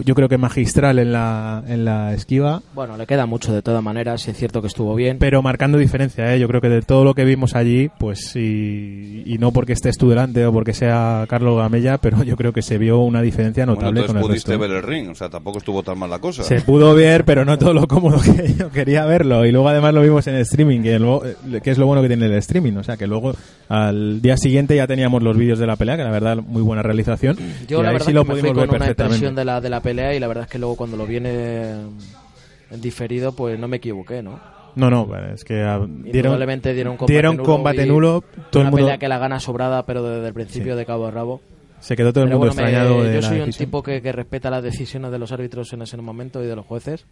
[0.05, 2.63] yo creo que magistral en la, en la esquiva.
[2.75, 5.19] Bueno, le queda mucho de todas maneras, si es cierto que estuvo bien.
[5.19, 6.39] Pero marcando diferencia, ¿eh?
[6.41, 9.97] yo creo que de todo lo que vimos allí, pues y, y no porque estés
[9.99, 13.65] tú delante o porque sea Carlos Gamella, pero yo creo que se vio una diferencia
[13.65, 14.61] Bueno, notable entonces con el pudiste resto.
[14.69, 16.43] ver el ring, o sea, tampoco estuvo tan mal la cosa.
[16.43, 19.45] Se pudo ver, pero no todo lo cómodo que yo quería verlo.
[19.47, 22.03] Y luego además lo vimos en el streaming, que, luego- eh, que es lo bueno
[22.03, 22.75] que tiene el streaming.
[22.77, 23.33] O sea, que luego
[23.69, 26.83] al día siguiente ya teníamos los vídeos de la pelea, que la verdad muy buena
[26.83, 27.37] realización.
[27.69, 29.15] Yo y la ahí verdad sí lo que me fui con ver una perfectamente.
[29.17, 31.71] impresión de la, de la pelea y la verdad es que luego cuando lo viene
[32.71, 34.41] en diferido pues no me equivoqué, ¿no?
[34.75, 38.71] No, no, es que ah, dieron, dieron combate dieron nulo combate nulo, todo el una
[38.71, 41.41] mundo pelea que la gana sobrada pero desde el principio de cabo a rabo.
[41.81, 43.67] se quedó todo el mundo bueno, me- extrañado de yo la soy un decisión.
[43.67, 46.65] tipo que, que respeta las decisiones de los árbitros en ese momento y de los
[46.67, 47.07] jueces.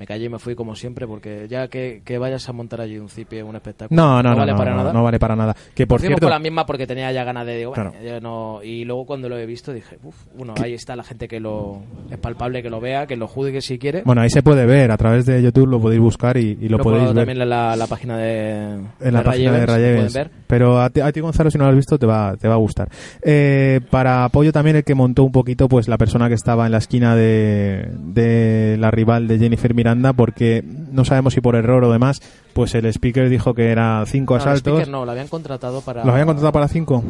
[0.00, 2.98] Me callé y me fui como siempre porque ya que, que vayas a montar allí
[2.98, 4.92] un cipie, un espectáculo, No, no, no, vale no, para no, nada.
[4.94, 5.54] no vale para nada.
[5.74, 7.92] Que por Fuimos cierto, con la misma porque tenía ya ganas de digo, Claro.
[8.22, 11.38] no- y luego cuando lo he visto dije, uff, bueno, ahí está la gente que
[11.38, 14.00] lo es palpable que lo vea, que lo juzgue si quiere.
[14.06, 16.78] bueno, ahí se puede ver, a través de YouTube lo podéis buscar y, y lo,
[16.78, 17.14] podéis ver.
[17.16, 18.62] también en la, la página de
[19.00, 20.12] en la página de Ray Ray Evans, Evans.
[20.14, 20.40] pueden ver.
[20.46, 22.54] Pero a ti, a ti, Gonzalo, si no lo has visto, te va, te va
[22.54, 22.88] a gustar.
[23.22, 26.72] Eh, para apoyo también el que montó un poquito, pues la persona que estaba en
[26.72, 31.84] la esquina de, de la rival de Jennifer Miranda, porque no sabemos si por error
[31.84, 32.20] o demás,
[32.52, 34.72] pues el speaker dijo que era cinco No, el asaltos.
[34.74, 37.02] speaker no, lo habían contratado para ¿Los habían contratado para cinco?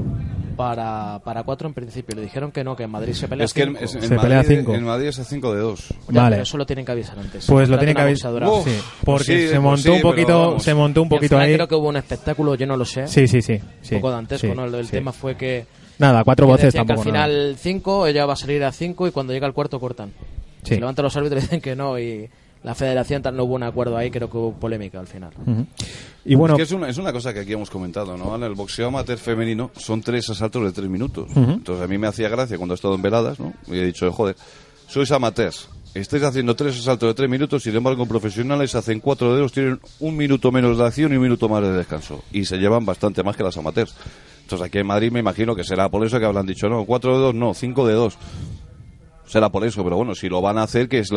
[0.57, 2.15] para, para cuatro en principio.
[2.17, 3.85] Le dijeron que no, que en Madrid se pelea Es que en, cinco.
[3.85, 4.75] es- en Se pelea Madrid, cinco.
[4.75, 5.89] en Madrid es a 5 de 2.
[5.89, 6.31] Ya, Vale.
[6.37, 7.47] pero eso lo tienen que avisar antes.
[7.47, 8.33] Pues lo Contrata tiene que avisar.
[8.33, 8.63] boxeadora.
[8.71, 11.55] Sí, porque sí, se pues montó sí, un poquito, se montó un poquito final ahí.
[11.55, 13.07] creo que hubo un espectáculo, yo no lo sé.
[13.09, 13.59] Sí, sí, sí.
[13.81, 14.65] sí, un poco dantesco, sí, ¿no?
[14.67, 14.93] El, el sí.
[14.93, 15.65] tema fue que,
[15.99, 17.15] Nada, cuatro voces decían que al tampoco.
[17.15, 17.27] nada.
[17.27, 20.11] final 5, ella va a salir a 5 y cuando llega al cuarto cortan.
[20.63, 20.75] Sí.
[20.75, 22.29] Se levantan los árbitros y dicen que no y
[22.63, 25.33] la federación tal no hubo un acuerdo ahí, creo que hubo polémica al final.
[26.25, 28.37] Y bueno, es, que es, una, es una cosa que aquí hemos comentado, ¿no?
[28.37, 31.29] En el boxeo amateur femenino son tres asaltos de tres minutos.
[31.35, 33.55] Entonces a mí me hacía gracia cuando he estado en veladas, ¿no?
[33.67, 34.37] Y he dicho, joder,
[34.89, 35.69] sois amateurs.
[35.93, 40.17] Estáis haciendo tres asaltos de tres minutos, sin embargo, profesionales hacen cuatro dedos, tienen un
[40.17, 42.23] minuto menos de acción y un minuto más de descanso.
[42.31, 43.93] Y se llevan bastante más que las amateurs.
[44.43, 47.19] Entonces aquí en Madrid me imagino que será por eso que habrán dicho, no, cuatro
[47.19, 48.19] dedos, no, cinco dedos.
[49.31, 51.09] Será por eso, pero bueno, si lo van a hacer, que es,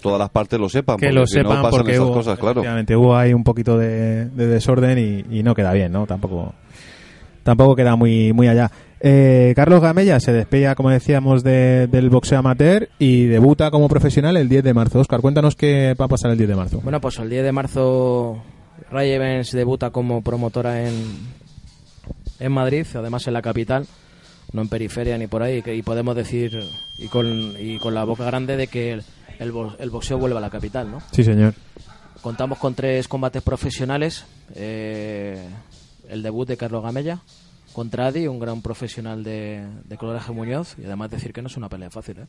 [0.00, 0.96] todas las partes lo sepan.
[0.96, 2.60] que porque lo si no sepan pasan porque esas hubo, cosas, claro.
[2.60, 4.98] efectivamente, hubo ahí un poquito de, de desorden
[5.30, 6.06] y, y no queda bien, ¿no?
[6.06, 6.54] Tampoco
[7.42, 8.70] tampoco queda muy muy allá.
[9.00, 14.36] Eh, Carlos Gamella se despega, como decíamos, de- del boxeo amateur y debuta como profesional
[14.36, 14.98] el 10 de marzo.
[15.00, 16.80] Oscar, cuéntanos qué va a pasar el 10 de marzo.
[16.82, 18.42] Bueno, pues el 10 de marzo
[18.90, 20.94] Ray Evans debuta como promotora en,
[22.40, 23.86] en Madrid, además en la capital,
[24.52, 26.58] no en periferia ni por ahí, que- y podemos decir,
[26.98, 29.02] y con, y con la boca grande, de que el,
[29.38, 31.00] el bo- el boxeo vuelve a la capital, ¿no?
[31.12, 31.54] Sí, señor.
[32.22, 34.24] Contamos con tres combates profesionales.
[34.54, 35.46] eh,
[36.08, 37.20] el debut de Carlos Gamella
[37.74, 40.74] contra Adi, un gran profesional de, de Coloraje Muñoz.
[40.78, 42.16] Y además decir que no es una pelea fácil.
[42.20, 42.26] ¿eh?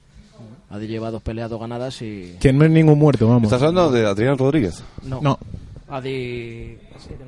[0.69, 2.35] Adi lleva dos peleas, dos ganadas y...
[2.41, 3.43] Que no es ningún muerto, vamos.
[3.43, 4.83] ¿Estás hablando de Adrián Rodríguez?
[5.03, 5.21] No.
[5.21, 5.39] No.
[5.87, 6.77] Adi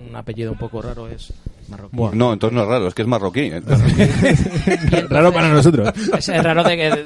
[0.09, 1.33] un apellido un poco raro, es
[1.71, 1.95] marroquí.
[1.97, 2.11] Buah.
[2.13, 3.39] No, entonces no es raro, es que es marroquí.
[3.51, 3.61] ¿eh?
[5.09, 5.91] Raro para nosotros.
[6.17, 6.87] Es, es raro de que...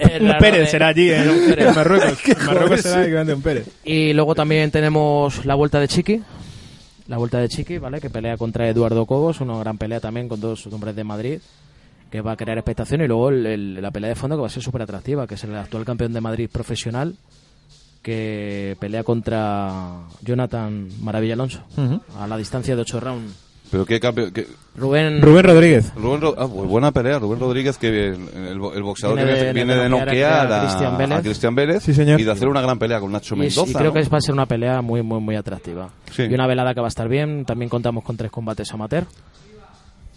[0.00, 1.68] es Un Pérez de- será allí en, Pérez.
[1.68, 2.18] en Marruecos.
[2.46, 3.68] Marruecos será el grande un Pérez.
[3.84, 6.22] Y luego también tenemos la vuelta de Chiqui.
[7.08, 8.00] La vuelta de Chiqui, ¿vale?
[8.00, 11.38] Que pelea contra Eduardo Cobos, una gran pelea también con dos hombres de Madrid,
[12.10, 13.00] que va a crear expectación.
[13.02, 15.34] Y luego el- el- la pelea de fondo que va a ser súper atractiva, que
[15.34, 17.16] es el actual campeón de Madrid profesional,
[18.02, 21.60] que pelea contra Jonathan Maravilla Alonso,
[22.18, 23.32] a la distancia de 8 rounds.
[23.70, 24.32] Pero qué cambio.
[24.32, 24.46] qué-
[24.76, 25.92] Rubén, Rubén Rodríguez.
[25.94, 29.32] Rubén Ro- ah, pues buena pelea, Rubén Rodríguez, que el, el bo- el boxeador Viene
[29.32, 31.18] viene, de- viene de de noquear a a, Cristian Vélez.
[31.18, 32.20] a Cristian Vélez Sí, señor.
[32.20, 33.70] y de hacer una gran pelea con Nacho y, Mendoza.
[33.70, 33.92] y creo ¿no?
[33.94, 35.90] que va a ser una pelea muy, muy, muy atractiva.
[36.10, 36.22] Sí.
[36.22, 37.44] Y una velada que va a estar bien.
[37.44, 39.04] También contamos con tres combates amateur.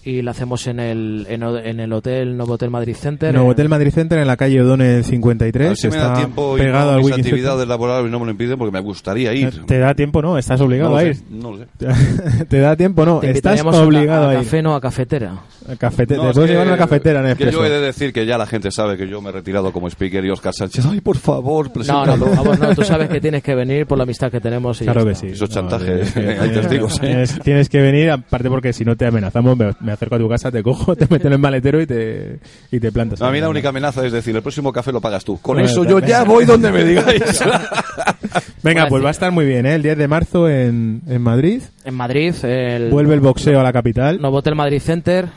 [0.05, 3.37] Y la hacemos en el, en, o- en el hotel Novotel Madrid Center.
[3.37, 5.67] Hotel Madrid Center en la calle O'Donnell A 53.
[5.69, 7.33] ver si me está da tiempo y pegado al mis Wiki Center.
[7.33, 9.65] actividades laborales no me lo impiden porque me gustaría ir.
[9.65, 10.37] Te da tiempo, ¿no?
[10.37, 11.15] Estás obligado no, a ir.
[11.15, 11.67] sé, no lo sé.
[12.49, 13.19] Te da tiempo, no.
[13.19, 14.39] Te Estás invitaríamos a obligado a, a, ir.
[14.39, 15.35] café, no a cafetera.
[15.79, 18.11] Cafete- No, Te es puedes que- llevar una cafetera en que yo he de decir
[18.13, 20.85] que ya la gente sabe que yo me he retirado como speaker y Oscar Sánchez.
[20.85, 22.17] Ay, por favor, No, preséntalo.
[22.17, 22.75] no, por favor, no.
[22.75, 24.81] Tú sabes que tienes que venir por la amistad que tenemos.
[24.81, 25.27] Y Claro que sí.
[25.27, 26.99] Eso es No, chantaje, tienes que- hay testigos, ¿eh?
[27.01, 30.29] Tienes, tienes que venir, aparte porque si no te amenazamos, me, me acerco a tu
[30.29, 32.39] casa, te cojo, te meto en el maletero y te,
[32.71, 33.19] y te plantas.
[33.19, 35.39] No, a mí la única amenaza es decir, el próximo café lo pagas tú.
[35.41, 37.21] Con Bueno, eso yo ya voy donde me digáis.
[38.63, 39.75] Venga, pues va a estar muy bien, ¿eh?
[39.75, 41.61] El 10 de marzo en, en Madrid.
[41.85, 44.21] En Madrid, el Vuelve el boxeo a la capital.
[44.21, 45.27] Novotel Madrid Center.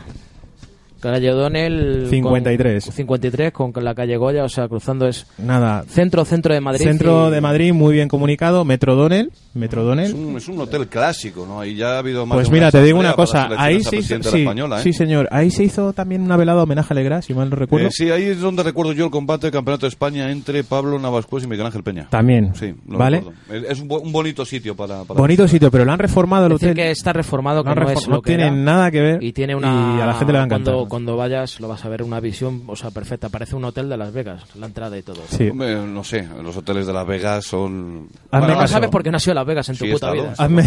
[1.13, 2.01] Calle O'Donnell.
[2.03, 2.85] con- 53.
[2.93, 5.85] 53 con la calle Goya, o sea, cruzando es Nada.
[5.89, 6.85] centro, centro de Madrid.
[6.85, 8.65] Centro y- de Madrid, muy bien comunicado.
[8.65, 9.31] Metro Donel.
[9.55, 10.15] Metro Es Donel.
[10.15, 11.65] un, es un hotel clásico, ¿no?
[11.65, 13.49] Y ya ha habido más Pues mira, te digo una cosa.
[13.57, 14.83] Ahí Sí, la española, ¿eh?
[14.83, 15.29] sí, señor.
[15.31, 17.87] Ahí se hizo también una velada homenaje a Legrá, si mal no recuerdo.
[17.89, 20.99] Eh, sí, ahí es donde recuerdo yo el combate del Campeonato de España entre Pablo
[20.99, 22.09] Navascués y Miguel Ángel Peña.
[22.11, 22.55] También.
[22.55, 23.19] Sí, lo ¿Vale?
[23.19, 23.39] recuerdo.
[23.67, 25.05] Es es un, un bonito sitio para...
[25.05, 26.85] para Bonito sitio, pero lo han reformado el Decir hotel.
[26.85, 28.53] que está reformado, que no es no lo que tiene era.
[28.53, 29.97] nada que ver Y tiene una.
[29.99, 30.75] y a la gente le va a encantar.
[30.75, 33.29] Cuando, cuando vayas, lo vas a ver una visión, o sea, perfecta.
[33.29, 35.23] Parece un hotel de Las Vegas, la entrada y todo.
[35.29, 35.51] Sí.
[35.51, 38.09] Hombre, no sé, los hoteles de Las Vegas son...
[38.31, 40.15] Hazme No, sabes por qué no has ido a Las Vegas en tu Sí, puta
[40.15, 40.23] estado.
[40.23, 40.35] vida.
[40.39, 40.63] Hazme,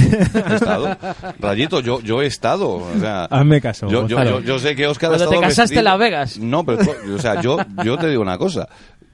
[0.52, 0.98] He estado.
[1.40, 2.70] Rayito, yo, yo he estado.
[2.76, 3.88] O sea, hazme caso.
[3.90, 6.00] yo, yo, yo, yo sé que Oscar ha Cuando te estado casaste vestido- en Las
[6.00, 6.38] Vegas.
[6.38, 6.80] No, pero,
[7.16, 8.70] o sea, yo, yo te digo una cosa.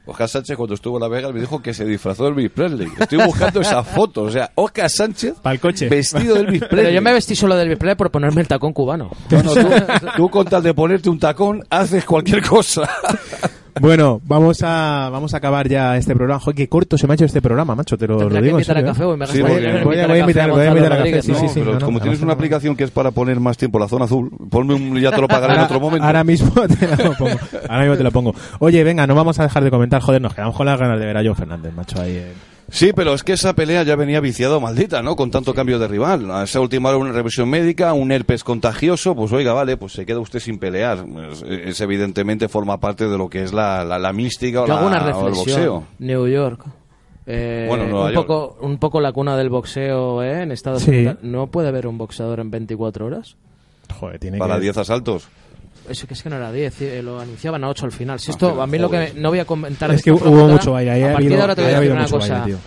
[0.06, 2.88] Oscar Sánchez cuando estuvo en Las Vegas me dijo que se disfrazó de Elvis Presley.
[3.00, 4.24] Estoy buscando esa foto.
[4.24, 5.90] O sea, Oscar Sánchez Pa'l coche.
[5.90, 6.70] vestido de Elvis Presley.
[6.86, 9.12] Pero yo me vestí solo del Biplay por ponerme el tacón cubano.
[9.30, 9.70] No, no, tú,
[10.18, 12.90] tú con tal de ponerte un tacón haces cualquier cosa.
[13.82, 16.40] Bueno, vamos a vamos a acabar ya este programa.
[16.40, 18.50] Joder, qué corto se me ha hecho este programa, macho, te lo, lo digo en
[18.52, 19.28] invitar a serio, café ¿eh?
[19.34, 21.38] Sí, voy a- invitar voy a invitar- voy a invitar a café, sí, ¿no?
[21.40, 21.60] sí, sí.
[21.60, 22.34] pero no, no, como tienes una no.
[22.34, 25.28] aplicación que es para poner más tiempo la zona azul, ponme un, ya te lo
[25.28, 26.06] pagaré en otro momento.
[26.06, 27.32] ahora mismo te la pongo.
[27.68, 28.34] Ahora mismo te la pongo.
[28.60, 30.02] Oye, venga, no vamos a dejar de comentar.
[30.02, 32.16] Joder, nos quedamos con las ganas de ver a John Fernández, macho, ahí.
[32.18, 32.34] eh.
[32.76, 35.16] Sí, pero es que esa pelea ya venía viciada maldita, ¿no?
[35.16, 36.30] Con tanto cambio de rival.
[36.30, 40.06] A esa última hora una revisión médica, un herpes contagioso, pues oiga, vale, pues se
[40.06, 41.06] queda usted sin pelear.
[41.32, 44.76] Es, es evidentemente forma parte de lo que es la, la, la mística o, la,
[44.78, 45.34] hago una o el reflexión.
[45.56, 45.84] boxeo.
[46.00, 46.66] New York.
[47.28, 48.28] Eh, Bueno, Nueva un York.
[48.28, 50.42] poco un poco la cuna del boxeo ¿eh?
[50.44, 50.92] en Estados Sí.
[50.92, 51.18] Unidos.
[51.22, 53.38] ¿No puede haber un boxeador en 24 horas?
[54.00, 54.62] Joder, tiene Para que...
[54.64, 55.30] 10 asaltos.
[55.90, 58.20] Eso que es que no era 10, eh, lo anunciaban a 8 al final.
[58.20, 60.24] Si esto, pero a mí lo que no voy a comentar de Es que esta
[60.24, 62.08] hubo promotora, mucho baile, ahí a partir habido, de ahora te voy a decir una
[62.08, 62.34] cosa.
[62.40, 62.58] baile, tío.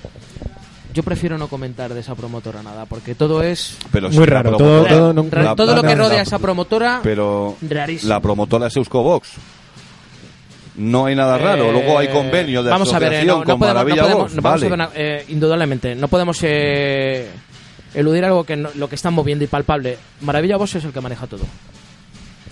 [0.94, 4.84] Yo prefiero no comentar de esa promotora nada, porque todo es Pero Muy raro, todo-
[4.84, 8.08] promotora- todo no- Ra- la- todo lo que rodea la- a esa promotora Pero rarísimo.
[8.08, 9.28] la promotora es Euskobox.
[10.76, 11.64] No hay nada raro.
[11.70, 14.02] Eh, Luego hay convenio de vamos a ver, asociación no, no con podemos, no Maravilla
[14.02, 14.34] podemos- Box.
[14.36, 14.66] no vamos Vale.
[14.66, 17.28] a ver una- eh, indudablemente, no podemos eh,
[17.94, 19.98] eludir algo que no- lo que están moviendo y palpable.
[20.20, 21.44] Maravilla Box es el que maneja todo.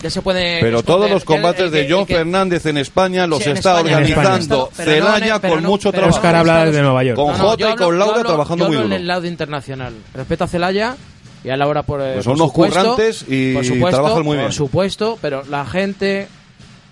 [0.01, 3.57] Ya se puede Pero todos los combates de John Fernández en España los Sí, en
[3.57, 6.15] está España, organizando Celaya con no- mucho trabajo.
[6.15, 7.15] Oscar habla desde Nueva York.
[7.15, 8.87] Con No, no, Jota y con Laura hablo- trabajando yo muy duro.
[8.87, 9.93] en el lado internacional.
[10.13, 10.95] Respeto a Celaya
[11.43, 14.23] y a Laura por, eh, Pues son por unos supuesto, currantes y por supuesto, trabajan
[14.23, 14.47] muy bien.
[14.47, 16.27] Por supuesto, pero la gente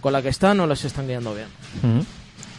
[0.02, 1.48] con la que están no les están guiando bien.
[1.84, 2.04] Ujú.
[2.04, 2.15] Ah,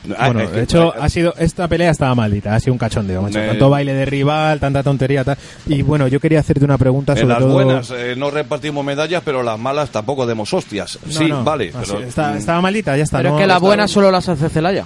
[0.06, 2.78] Bueno, es que- de hecho, ah, ha sido esta pelea estaba maldita, ha sido un
[2.78, 3.38] cachondeo, macho.
[3.40, 5.36] Tanto baile de rival, tanta tontería, tal.
[5.66, 7.52] Y bueno, yo quería hacerte una pregunta En sobre las todo.
[7.52, 10.98] buenas eh, no repartimos medallas, pero las malas tampoco demos hostias.
[11.04, 11.72] No, sí, no, vale.
[11.74, 13.18] así, pero, está- estaba maldita, ya está.
[13.18, 14.84] pero no- es que las buenas solo las hace Celaya.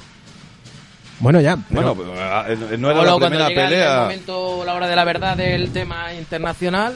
[1.20, 1.58] Bueno, ya.
[1.68, 4.00] Bueno, pero- ah, eh, no era la cuando primera llega el pelea.
[4.02, 6.94] momento, la hora de la verdad del tema internacional,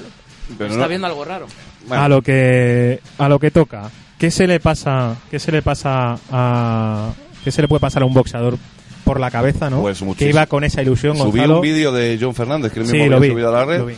[0.56, 1.46] Pero está no- viendo algo raro.
[1.86, 2.02] Bueno.
[2.02, 3.90] a lo que a lo que toca.
[4.18, 5.16] ¿Qué se le pasa?
[5.30, 7.10] ¿Qué se le pasa a
[7.44, 8.56] qué se le puede pasar a un boxeador
[9.04, 9.82] por la cabeza, no?
[9.82, 10.30] Pues que muchísimo.
[10.30, 11.56] iba con esa ilusión, Subí Gonzalo.
[11.56, 13.64] un vídeo de John Fernández, que él mismo Sí, había lo vi, subido a la
[13.66, 13.78] red.
[13.80, 13.94] lo vi.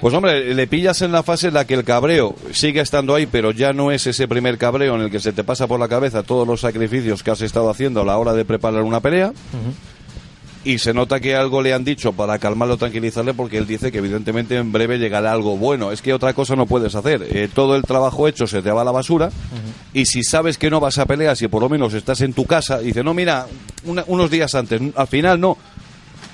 [0.00, 3.24] Pues hombre, le pillas en la fase en la que el cabreo sigue estando ahí,
[3.24, 5.88] pero ya no es ese primer cabreo en el que se te pasa por la
[5.88, 9.32] cabeza todos los sacrificios que has estado haciendo a la hora de preparar una pelea.
[10.62, 13.98] Y se nota que algo le han dicho para calmarlo, tranquilizarle, porque él dice que
[13.98, 15.92] evidentemente en breve llegará algo bueno.
[15.92, 17.26] Es que otra cosa no puedes hacer.
[17.30, 19.30] Eh, todo el trabajo hecho se te va a la basura.
[19.94, 22.44] Y si sabes que no vas a pelear, si por lo menos estás en tu
[22.44, 23.46] casa, y dice, no, mira,
[23.84, 25.56] una- unos días antes, al final no.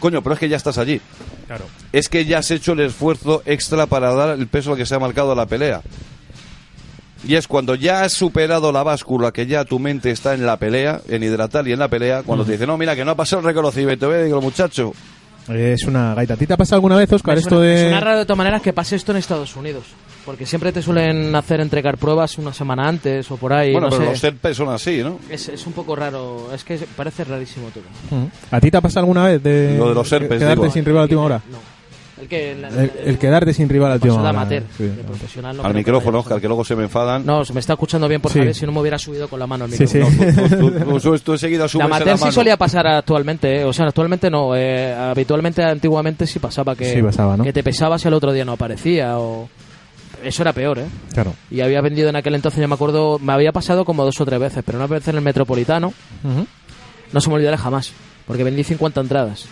[0.01, 0.99] Coño, pero es que ya estás allí
[1.47, 1.67] Claro.
[1.93, 4.95] es que ya has hecho el esfuerzo extra para dar el peso al que se
[4.95, 5.83] ha marcado a la pelea.
[7.23, 10.57] Y es cuando ya has superado la báscula, que ya tu mente está en la
[10.57, 13.15] pelea, en hidratar y en la pelea, cuando te dicen, no, mira, que no ha
[13.15, 14.95] pasado el reconocimiento, ve, digo, muchacho,
[15.55, 16.35] Es una gaita.
[16.35, 18.63] ¿A ti te ha pasado alguna vez, Oscar, esto de suena raro de todas maneras
[18.63, 19.85] que pase esto en Estados Unidos.
[20.25, 23.73] Porque siempre te suelen hacer entregar pruebas una semana antes o por ahí.
[23.73, 24.11] bueno, no pero sé.
[24.11, 25.19] los serpes son así, ¿no?
[25.31, 26.51] Es, es un poco raro.
[26.55, 27.85] Es que parece rarísimo todo.
[28.11, 28.31] Ujú.
[28.51, 30.73] ¿A ti te ha pasado alguna vez de Lo de los herpes, quedarte digo.
[30.73, 31.41] sin rival a última hora?
[31.51, 31.80] No.
[32.21, 32.55] El que.
[32.61, 34.41] la- El, el quedarte sin rival a pasó última de hora.
[34.41, 34.85] amateur, sí.
[34.85, 35.57] de profesional.
[35.57, 36.19] no Al micrófono.
[36.21, 37.25] Oscar, que luego se me enfadan.
[37.25, 38.39] No, se me está escuchando bien por Sí.
[38.39, 39.99] Javier, si no me hubiera subido con la mano al Sí, sí.
[39.99, 40.49] micrófono.
[40.49, 42.33] Tú, tú- tú- tú enseguida La subes en amateur la sí mano.
[42.33, 43.65] solía pasar actualmente, ¿eh?
[43.65, 47.45] o sea, actualmente no, eh, habitualmente, antiguamente sí pasaba que, Sí pasaba, ¿no?
[47.45, 49.49] que te pesabas y al otro día no aparecía, o...
[50.23, 50.85] Eso era peor, ¿eh?
[51.15, 51.33] Claro.
[51.51, 54.27] Y había vendido en aquel entonces, yo me acuerdo, me había pasado como dos o
[54.27, 55.95] tres veces, pero una vez en el Metropolitano,
[57.13, 57.93] no se me olvidará jamás,
[58.27, 59.47] porque vendí 50 entradas.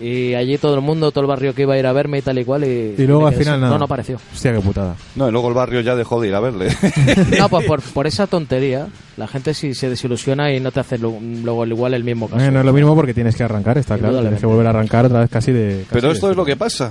[0.00, 2.22] Y allí todo el mundo, todo el barrio que iba a ir a verme y
[2.22, 3.72] tal y cual, y, Y luego me al final nada.
[3.74, 4.18] No, no apareció.
[4.32, 4.96] Hostia, qué putada.
[5.16, 6.68] No, y luego el barrio ya dejó de ir a verle.
[7.38, 10.96] No, pues por, por esa tontería, la gente sí se desilusiona y no te hace
[10.98, 12.42] lo- luego igual el mismo caso.
[12.44, 14.20] Eh, no es lo mismo porque tienes que arrancar, está claro.
[14.20, 15.80] Tienes que volver a arrancar otra vez casi de.
[15.82, 16.90] casi Pero de- esto es lo que pasa.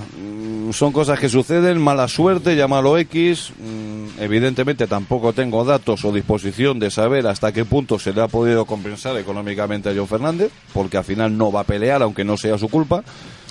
[0.72, 3.52] Son cosas que suceden, mala suerte, llámalo X.
[3.60, 8.28] mm, Evidentemente tampoco tengo datos o disposición de saber hasta qué punto se le ha
[8.28, 12.38] podido compensar económicamente a John Fernández, porque al final no va a pelear, aunque no
[12.38, 13.04] sea su culpa.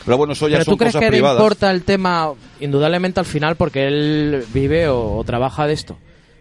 [0.04, 1.38] Pero bueno, eso ya ¿Pero son tú crees cosas que le privadas.
[1.40, 5.96] importa el tema, indudablemente al final, porque él vive o, o trabaja de esto?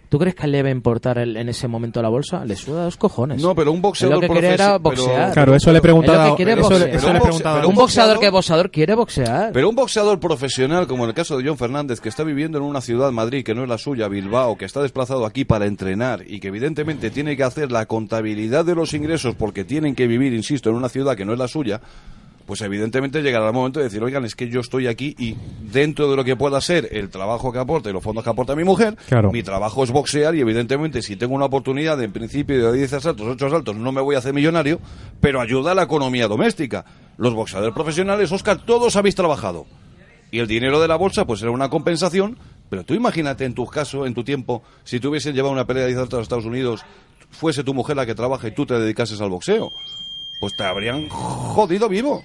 [0.09, 2.43] ¿Tú crees que le debe importar el- en ese momento la bolsa?
[2.43, 3.39] Le suda dos cojones.
[3.43, 5.33] No, pero un boxeador Él lo que quiere era profesi- pero- boxear.
[5.33, 7.65] Claro, eso le he preguntado- que es boxear.
[7.67, 9.51] un boxeador que boxeador quiere boxear.
[9.53, 12.63] Pero un boxeador profesional, como en el caso de John Fernández, que está viviendo en
[12.63, 16.23] una ciudad, Madrid, que no es la suya, Bilbao, que está desplazado aquí para entrenar
[16.27, 20.33] y que evidentemente tiene que hacer la contabilidad de los ingresos porque tienen que vivir,
[20.33, 21.81] insisto, en una ciudad que no es la suya,
[22.49, 25.35] pues evidentemente llegará el momento de decir, oigan, es que yo estoy aquí y
[25.71, 28.55] dentro de lo que pueda ser el trabajo que aporta y los fondos que aporta
[28.55, 29.31] mi mujer, Claro.
[29.31, 33.27] mi trabajo es boxear y evidentemente si tengo una oportunidad en principio de 10 asaltos,
[33.27, 34.79] 8 asaltos, no me voy a hacer millonario,
[35.21, 36.85] pero ayuda a la economía doméstica.
[37.17, 39.67] Los boxeadores profesionales, Oscar, todos habéis trabajado.
[40.31, 42.35] Y el dinero de la bolsa, pues era una compensación.
[42.71, 45.89] Pero tú imagínate en tu caso, en tu tiempo, si tú llevado una pelea de
[45.89, 46.81] 10 asaltos a Estados Unidos,
[47.29, 49.71] fuese tu mujer la que trabaja y tú te dedicases al boxeo.
[50.39, 52.23] Pues te habrían jodido vivo.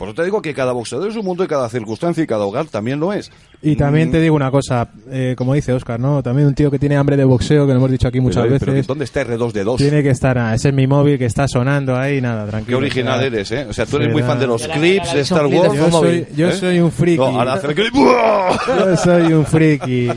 [0.00, 2.46] Por eso te digo que cada boxeador es un mundo y cada circunstancia y cada
[2.46, 3.30] hogar también lo es.
[3.60, 6.22] Y también Mm, te digo una cosa, eh, como dice Oscar, ¿no?
[6.22, 8.58] También un tío que tiene hambre de boxeo, que lo hemos dicho aquí muchas pero,
[8.58, 8.86] pero veces.
[8.86, 9.76] ¿Dónde está R2D2?
[9.76, 12.78] Tiene que estar, ah, ese es mi móvil que está sonando ahí, nada, Qué tranquilo.
[12.78, 13.66] original o sea, eres, ¿eh?
[13.68, 15.74] O sea, tú eres de muy fan de los clips de Star Wars.
[15.74, 16.52] Yo soy, yo ¿Eh?
[16.54, 17.18] soy un friki.
[17.18, 17.94] No, ahora hace el clip.
[17.94, 20.08] Yo soy un friki.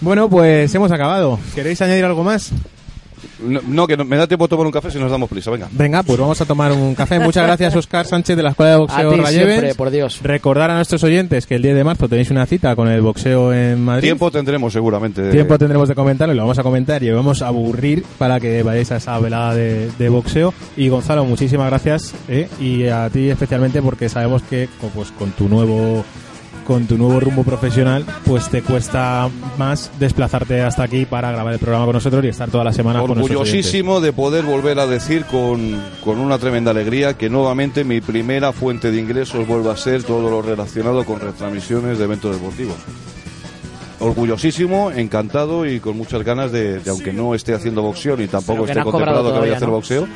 [0.00, 1.38] Bueno, pues hemos acabado.
[1.54, 2.50] ¿Queréis añadir algo más?
[3.44, 5.50] No, no, que no- me da tiempo a tomar un café si nos damos prisa,
[5.50, 5.68] venga.
[5.72, 7.18] Venga, pues vamos a tomar un café.
[7.18, 9.48] Muchas gracias, Oscar Sánchez, de la Escuela de Boxeo A ti Rayevens.
[9.50, 10.20] siempre, por Dios.
[10.22, 13.52] Recordar a nuestros oyentes que el 10 de marzo tenéis una cita con el boxeo
[13.52, 14.02] en Madrid.
[14.08, 15.30] Tiempo tendremos seguramente.
[15.30, 18.40] Tiempo tendremos de comentarlo y lo vamos a comentar y lo vamos a aburrir para
[18.40, 20.54] que vayáis a esa velada de, de boxeo.
[20.76, 22.48] Y Gonzalo, muchísimas gracias ¿eh?
[22.60, 26.04] y a ti especialmente porque sabemos que pues con tu nuevo
[26.66, 31.58] con tu nuevo rumbo profesional pues te cuesta más desplazarte hasta aquí para grabar el
[31.58, 33.30] programa con nosotros y estar toda la semana con oyentes.
[33.30, 38.52] Orgullosísimo de poder volver a decir con, con una tremenda alegría que nuevamente mi primera
[38.52, 42.76] fuente de ingresos vuelve a ser todo lo relacionado con retransmisiones de eventos deportivos.
[44.00, 48.66] Orgullosísimo, encantado y con muchas ganas de, de aunque no esté haciendo boxeo ni tampoco
[48.66, 50.08] esté contemplado que vaya a hacer boxeo.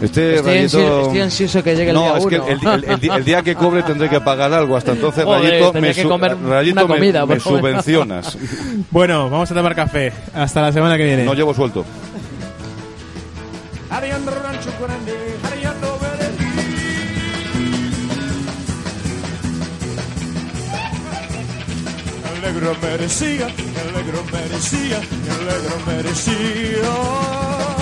[0.00, 0.78] Este Estoy, rayito...
[0.78, 2.46] ansi- estoy ansioso que llegue el no, día es que uno.
[2.48, 4.76] el, el- el di- el día que cobre tendré que pagar algo.
[4.76, 7.62] Hasta entonces, Joder, Rayito, me, que su- comer Rayito una me- comida, me, por lo
[7.62, 7.84] menos.
[7.84, 8.38] subvencionas.
[8.90, 10.12] Bueno, vamos a tomar café.
[10.34, 11.24] Hasta la semana que viene.
[11.24, 11.84] No llevo suelto.
[13.90, 15.14] Ariando rancho grande,
[15.50, 15.96] ariando
[22.34, 27.75] El negro merecía, el negro merecía, el negro merecía.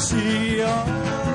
[0.00, 1.29] El